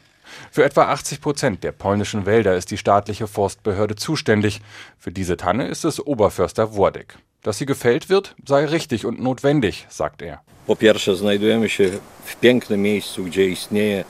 Für 0.52 0.66
etwa 0.66 0.90
80 0.90 1.22
Prozent 1.22 1.64
der 1.64 1.72
polnischen 1.72 2.26
Wälder 2.26 2.58
ist 2.58 2.72
die 2.72 2.78
staatliche 2.78 3.28
Forstbehörde 3.28 3.96
zuständig. 3.96 4.60
Für 5.00 5.14
diese 5.14 5.38
Tanne 5.38 5.70
ist 5.70 5.86
es 5.86 6.06
Oberförster 6.06 6.76
Władek. 6.76 7.18
Dass 7.42 7.58
sie 7.58 7.66
gefällt 7.66 8.10
wird, 8.10 8.36
sei 8.46 8.66
richtig 8.66 9.06
und 9.06 9.22
notwendig, 9.22 9.88
sagt 9.90 10.22
er. 10.22 10.42
Po 10.68 10.76
pierwsze, 10.76 11.16
znajdujemy 11.16 11.70
się 11.70 11.92
w 12.26 12.36
pięknym 12.36 12.82
miejscu, 12.82 13.24
gdzie 13.24 13.46
istnieje 13.46 14.04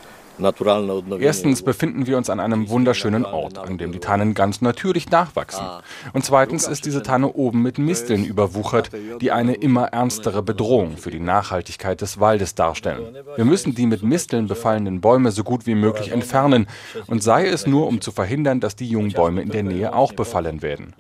Erstens 1.20 1.62
befinden 1.62 2.08
wir 2.08 2.18
uns 2.18 2.30
an 2.30 2.40
einem 2.40 2.70
wunderschönen 2.70 3.26
Ort, 3.26 3.58
an 3.58 3.78
dem 3.78 3.92
die 3.92 4.00
Tannen 4.00 4.34
ganz 4.34 4.62
natürlich 4.62 5.10
nachwachsen. 5.10 5.66
Und 6.14 6.26
zweitens 6.26 6.68
ist 6.68 6.86
diese 6.86 7.04
Tanne 7.04 7.34
oben 7.34 7.62
mit 7.62 7.78
Misteln 7.78 8.26
überwuchert, 8.26 8.90
die 9.22 9.32
eine 9.32 9.54
immer 9.54 9.86
ernstere 9.88 10.42
Bedrohung 10.42 10.98
für 10.98 11.12
die 11.12 11.20
Nachhaltigkeit 11.20 12.02
des 12.02 12.20
Waldes 12.20 12.56
darstellen. 12.56 13.16
Wir 13.36 13.46
müssen 13.46 13.76
die 13.76 13.86
mit 13.86 14.04
Misteln 14.04 14.48
befallenen 14.48 15.02
Bäume 15.02 15.32
so 15.32 15.44
gut 15.44 15.66
wie 15.66 15.76
möglich 15.76 16.12
entfernen, 16.12 16.68
und 17.08 17.24
sei 17.24 17.48
es 17.48 17.68
nur, 17.68 17.88
um 17.88 18.02
zu 18.02 18.12
verhindern, 18.12 18.60
dass 18.60 18.76
die 18.76 18.90
jungen 18.90 19.12
Bäume 19.12 19.42
in 19.42 19.50
der 19.50 19.64
Nähe 19.64 19.94
auch 19.94 20.14
befallen 20.14 20.62
werden. 20.62 20.94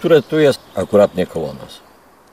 które 0.00 0.22
tu 0.22 0.38
jest 0.38 0.60
akurat 0.74 1.10
koło 1.28 1.52
nas. 1.52 1.89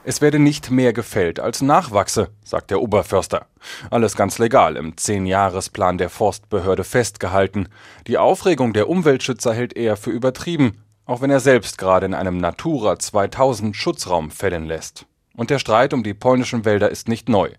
Es 0.10 0.22
werde 0.22 0.40
nicht 0.40 0.72
mehr 0.72 0.94
gefällt 0.94 1.38
als 1.38 1.62
nachwachse, 1.62 2.30
sagt 2.42 2.72
der 2.72 2.82
Oberförster. 2.82 3.48
Alles 3.92 4.16
ganz 4.16 4.40
legal 4.40 4.78
im 4.78 4.96
Zehnjahresplan 4.96 5.98
der 5.98 6.10
Forstbehörde 6.10 6.86
festgehalten. 6.86 7.68
Die 8.08 8.18
Aufregung 8.18 8.72
der 8.72 8.88
Umweltschützer 8.88 9.54
hält 9.54 9.76
er 9.76 9.98
für 9.98 10.12
übertrieben, 10.12 10.82
auch 11.04 11.20
wenn 11.20 11.30
er 11.30 11.42
selbst 11.42 11.78
gerade 11.78 12.06
in 12.06 12.14
einem 12.14 12.38
Natura 12.38 12.98
2000 12.98 13.76
Schutzraum 13.76 14.32
fällen 14.32 14.64
lässt. 14.64 15.08
Und 15.38 15.52
der 15.52 15.60
Streit 15.60 15.94
um 15.94 16.02
die 16.02 16.16
polnischen 16.16 16.66
Wälder 16.66 16.90
ist 16.90 17.08
nicht 17.08 17.30
neu. 17.30 17.52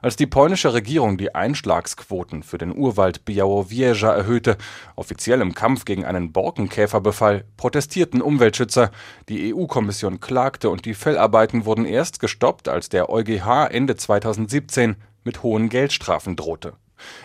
Als 0.00 0.14
die 0.14 0.28
polnische 0.28 0.72
Regierung 0.72 1.18
die 1.18 1.34
Einschlagsquoten 1.34 2.44
für 2.44 2.58
den 2.58 2.72
Urwald 2.72 3.24
Białowieża 3.24 4.14
erhöhte, 4.14 4.56
offiziell 4.94 5.40
im 5.40 5.52
Kampf 5.52 5.84
gegen 5.84 6.04
einen 6.04 6.30
Borkenkäferbefall, 6.30 7.44
protestierten 7.56 8.22
Umweltschützer. 8.22 8.92
Die 9.28 9.52
EU-Kommission 9.52 10.20
klagte 10.20 10.70
und 10.70 10.84
die 10.84 10.94
Fellarbeiten 10.94 11.64
wurden 11.64 11.86
erst 11.86 12.20
gestoppt, 12.20 12.68
als 12.68 12.88
der 12.88 13.10
EuGH 13.10 13.66
Ende 13.68 13.96
2017 13.96 14.94
mit 15.24 15.42
hohen 15.42 15.68
Geldstrafen 15.70 16.36
drohte. 16.36 16.74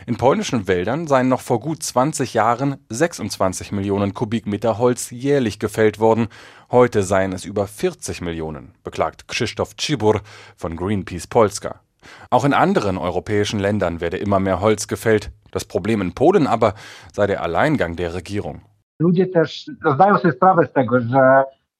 In 0.05 0.17
polnischen 0.17 0.67
Wäldern 0.67 1.07
seien 1.07 1.27
noch 1.27 1.41
vor 1.41 1.59
gut 1.59 1.83
20 1.83 2.33
Jahren 2.33 2.77
26 2.89 3.71
Millionen 3.71 4.13
Kubikmeter 4.13 4.77
Holz 4.77 5.11
jährlich 5.11 5.59
gefällt 5.59 5.99
worden. 5.99 6.27
Heute 6.71 7.03
seien 7.03 7.33
es 7.33 7.45
über 7.45 7.67
40 7.67 8.21
Millionen, 8.21 8.73
beklagt 8.83 9.27
Krzysztof 9.27 9.75
Cibur 9.79 10.21
von 10.55 10.75
Greenpeace 10.75 11.27
Polska. 11.27 11.81
Auch 12.29 12.45
in 12.45 12.53
anderen 12.53 12.97
europäischen 12.97 13.59
Ländern 13.59 14.01
werde 14.01 14.17
immer 14.17 14.39
mehr 14.39 14.61
Holz 14.61 14.87
gefällt. 14.87 15.31
Das 15.51 15.65
Problem 15.65 16.01
in 16.01 16.13
Polen 16.13 16.47
aber 16.47 16.75
sei 17.13 17.27
der 17.27 17.43
Alleingang 17.43 17.95
der 17.95 18.13
Regierung. 18.13 18.61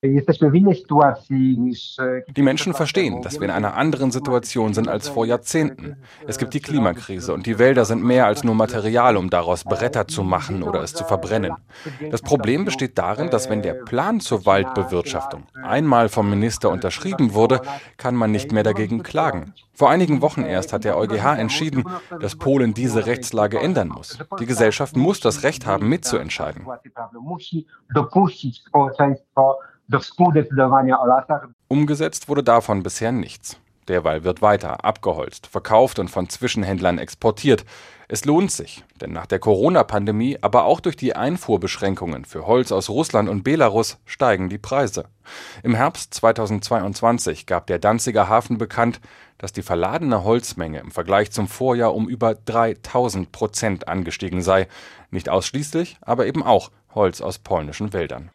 Die 0.01 0.23
Menschen 2.41 2.73
verstehen, 2.73 3.21
dass 3.21 3.39
wir 3.39 3.43
in 3.43 3.51
einer 3.51 3.75
anderen 3.75 4.11
Situation 4.11 4.73
sind 4.73 4.87
als 4.87 5.09
vor 5.09 5.25
Jahrzehnten. 5.25 5.97
Es 6.25 6.37
gibt 6.37 6.53
die 6.53 6.61
Klimakrise 6.61 7.33
und 7.33 7.45
die 7.45 7.59
Wälder 7.59 7.83
sind 7.83 8.01
mehr 8.01 8.25
als 8.25 8.45
nur 8.45 8.55
Material, 8.55 9.17
um 9.17 9.29
daraus 9.29 9.65
Bretter 9.65 10.07
zu 10.07 10.23
machen 10.23 10.63
oder 10.63 10.81
es 10.83 10.93
zu 10.93 11.03
verbrennen. 11.03 11.51
Das 12.11 12.21
Problem 12.21 12.63
besteht 12.63 12.97
darin, 12.97 13.29
dass 13.29 13.49
wenn 13.49 13.61
der 13.61 13.73
Plan 13.73 14.21
zur 14.21 14.45
Waldbewirtschaftung 14.45 15.43
einmal 15.63 16.07
vom 16.07 16.29
Minister 16.29 16.69
unterschrieben 16.69 17.33
wurde, 17.33 17.59
kann 17.97 18.15
man 18.15 18.31
nicht 18.31 18.53
mehr 18.53 18.63
dagegen 18.63 19.03
klagen. 19.03 19.53
Vor 19.73 19.89
einigen 19.89 20.21
Wochen 20.21 20.43
erst 20.43 20.71
hat 20.71 20.85
der 20.85 20.97
EuGH 20.97 21.37
entschieden, 21.37 21.83
dass 22.21 22.37
Polen 22.37 22.73
diese 22.73 23.05
Rechtslage 23.05 23.59
ändern 23.59 23.89
muss. 23.89 24.17
Die 24.39 24.45
Gesellschaft 24.45 24.95
muss 24.95 25.19
das 25.19 25.43
Recht 25.43 25.65
haben, 25.65 25.89
mitzuentscheiden. 25.89 26.65
Umgesetzt 31.67 32.29
wurde 32.29 32.43
davon 32.43 32.83
bisher 32.83 33.11
nichts. 33.11 33.59
Derweil 33.87 34.23
wird 34.23 34.43
weiter 34.43 34.85
abgeholzt, 34.85 35.47
verkauft 35.47 35.97
und 35.97 36.09
von 36.09 36.29
Zwischenhändlern 36.29 36.99
exportiert. 36.99 37.65
Es 38.07 38.23
lohnt 38.23 38.51
sich, 38.51 38.83
denn 39.01 39.11
nach 39.11 39.25
der 39.25 39.39
Corona-Pandemie, 39.39 40.37
aber 40.41 40.65
auch 40.65 40.79
durch 40.79 40.95
die 40.95 41.15
Einfuhrbeschränkungen 41.15 42.25
für 42.25 42.45
Holz 42.45 42.71
aus 42.71 42.89
Russland 42.89 43.29
und 43.29 43.43
Belarus 43.43 43.97
steigen 44.05 44.47
die 44.47 44.59
Preise. 44.59 45.05
Im 45.63 45.73
Herbst 45.73 46.13
2022 46.13 47.47
gab 47.47 47.65
der 47.65 47.79
Danziger 47.79 48.29
Hafen 48.29 48.59
bekannt, 48.59 49.01
dass 49.39 49.53
die 49.53 49.63
verladene 49.63 50.23
Holzmenge 50.23 50.79
im 50.79 50.91
Vergleich 50.91 51.31
zum 51.31 51.47
Vorjahr 51.47 51.95
um 51.95 52.07
über 52.07 52.35
3000 52.35 53.31
Prozent 53.31 53.87
angestiegen 53.87 54.43
sei. 54.43 54.67
Nicht 55.09 55.29
ausschließlich, 55.29 55.97
aber 56.01 56.27
eben 56.27 56.43
auch 56.43 56.69
Holz 56.93 57.21
aus 57.21 57.39
polnischen 57.39 57.93
Wäldern. 57.93 58.31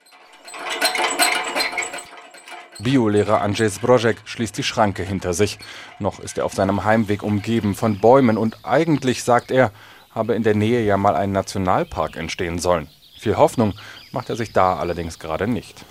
Biolehrer 2.81 3.41
Andrzej 3.41 3.71
Zbrożek 3.71 4.17
schließt 4.25 4.59
die 4.59 4.63
Schranke 4.63 5.03
hinter 5.03 5.33
sich. 5.33 5.59
Noch 5.99 6.21
ist 6.21 6.39
er 6.39 6.45
auf 6.45 6.55
seinem 6.55 6.85
Heimweg 6.85 7.23
umgeben 7.23 7.75
von 7.75 8.01
Bäumen 8.01 8.37
und 8.37 8.65
eigentlich, 8.65 9.23
sagt 9.23 9.51
er, 9.51 9.71
habe 10.11 10.35
in 10.35 10.43
der 10.43 10.55
Nähe 10.55 10.85
ja 10.85 10.97
mal 10.97 11.17
ein 11.17 11.33
Nationalpark 11.33 12.17
entstehen 12.17 12.59
sollen. 12.59 12.89
Viel 13.19 13.37
Hoffnung 13.37 13.75
macht 14.13 14.29
er 14.29 14.37
sich 14.37 14.53
da 14.53 14.77
allerdings 14.77 15.19
gerade 15.19 15.47
nicht. 15.47 15.85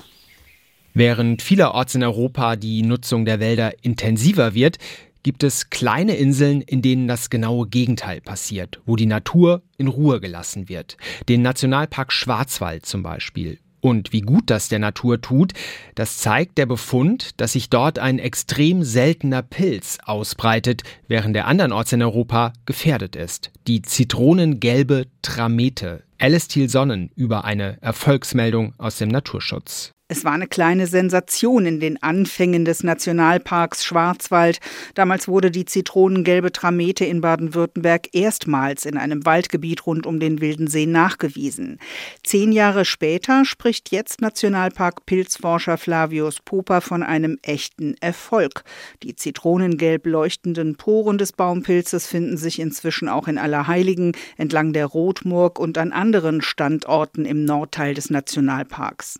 Während 0.93 1.41
vielerorts 1.41 1.96
in 1.96 2.04
Europa 2.04 2.56
die 2.56 2.84
Nutzung 2.84 3.26
der 3.26 3.39
Wälder 3.39 3.74
intensiver 3.84 4.54
wird, 4.54 4.78
gibt 5.24 5.43
es 5.43 5.69
kleine 5.69 6.15
Inseln, 6.15 6.62
in 6.62 6.82
denen 6.82 7.08
das 7.08 7.30
genaue 7.30 7.67
Gegenteil 7.67 8.22
passiert, 8.22 8.82
wo 8.86 8.96
die 8.96 9.06
Natur 9.06 9.63
in 9.78 9.88
Ruhe 9.88 10.19
gelassen 10.19 10.69
wird. 10.69 10.98
Den 11.30 11.41
Nationalpark 11.41 12.12
Schwarzwald 12.12 12.86
zum 12.86 13.04
Beispiel. 13.04 13.60
Und 13.84 14.13
wie 14.13 14.22
gut 14.22 14.43
das 14.46 14.69
der 14.69 14.80
Natur 14.80 15.19
tut, 15.19 15.52
das 15.96 16.19
zeigt 16.19 16.58
der 16.58 16.65
Befund, 16.65 17.32
dass 17.41 17.52
sich 17.52 17.69
dort 17.69 18.00
ein 18.00 18.17
extrem 18.17 18.82
seltener 18.82 19.41
Pilz 19.41 19.98
ausbreitet, 20.06 20.84
während 21.10 21.36
der 21.36 21.48
andernorts 21.48 21.91
in 21.91 22.02
Europa 22.02 22.54
gefährdet 22.65 23.17
ist. 23.17 23.52
Die 23.67 23.82
zitronengelbe 23.82 25.08
Tramete. 25.22 26.02
Alice 26.24 26.48
Thiel 26.48 26.70
Sonnen 26.70 27.12
über 27.18 27.44
eine 27.44 27.82
Erfolgsmeldung 27.82 28.74
aus 28.78 28.98
dem 28.98 29.10
Naturschutz. 29.10 29.92
Es 30.10 30.24
war 30.24 30.34
eine 30.34 30.46
kleine 30.46 30.86
Sensation 30.86 31.66
in 31.66 31.80
den 31.80 32.04
Anfängen 32.04 32.66
des 32.66 32.84
Nationalparks 32.84 33.84
Schwarzwald. 33.84 34.60
Damals 34.94 35.28
wurde 35.28 35.50
die 35.50 35.66
zitronengelbe 35.66 36.52
Tramete 36.52 37.04
in 37.04 37.22
Baden-Württemberg 37.22 38.10
erstmals 38.14 38.86
in 38.86 38.98
einem 38.98 39.26
Waldgebiet 39.26 39.88
rund 39.88 40.06
um 40.06 40.20
den 40.20 40.40
Wilden 40.40 40.68
See 40.68 40.86
nachgewiesen. 40.86 41.80
Zehn 42.22 42.52
Jahre 42.52 42.86
später 42.86 43.44
spricht 43.44 43.92
jetzt 43.92 44.22
Nationalpark 44.22 45.08
Pilzforscher 45.08 45.80
Flavius 45.80 46.42
Poper 46.46 46.82
von 46.82 47.02
einem 47.02 47.40
echten 47.42 47.96
Erfolg. 48.00 48.66
Die 49.02 49.16
zitronengelb 49.16 50.06
leuchtenden 50.06 50.76
Poren 50.76 51.18
des 51.18 51.32
Baumpilzes 51.32 52.06
finden 52.06 52.38
sich 52.38 52.60
inzwischen 52.60 53.10
auch 53.10 53.28
in 53.28 53.40
Allerheiligen, 53.40 54.12
entlang 54.38 54.74
der 54.74 54.86
Rotmurg 54.86 55.58
und 55.58 55.80
an 55.80 55.92
anderen 56.13 56.43
Standorten 56.43 57.26
im 57.26 57.43
Nordteil 57.43 57.95
des 57.95 58.12
Nationalparks. 58.12 59.19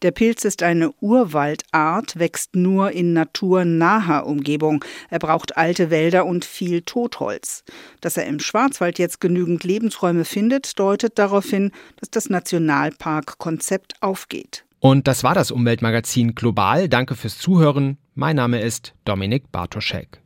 Der 0.00 0.10
Pilz 0.10 0.46
ist 0.46 0.62
eine 0.62 0.90
Urwaldart, 1.02 2.18
wächst 2.18 2.56
nur 2.56 2.92
in 2.92 3.12
naturnaher 3.12 4.26
Umgebung. 4.26 4.82
Er 5.10 5.18
braucht 5.18 5.58
alte 5.58 5.90
Wälder 5.90 6.24
und 6.24 6.46
viel 6.46 6.80
Totholz. 6.80 7.62
Dass 8.00 8.16
er 8.16 8.24
im 8.24 8.40
Schwarzwald 8.40 8.98
jetzt 8.98 9.20
genügend 9.20 9.64
Lebensräume 9.64 10.24
findet, 10.24 10.78
deutet 10.78 11.18
darauf 11.18 11.44
hin, 11.44 11.72
dass 11.96 12.10
das 12.10 12.30
Nationalpark-Konzept 12.30 13.96
aufgeht. 14.00 14.64
Und 14.78 15.08
das 15.08 15.22
war 15.22 15.34
das 15.34 15.50
Umweltmagazin 15.50 16.34
Global. 16.34 16.88
Danke 16.88 17.16
fürs 17.16 17.36
Zuhören. 17.36 17.98
Mein 18.14 18.36
Name 18.36 18.62
ist 18.62 18.94
Dominik 19.04 19.52
Bartoschek. 19.52 20.22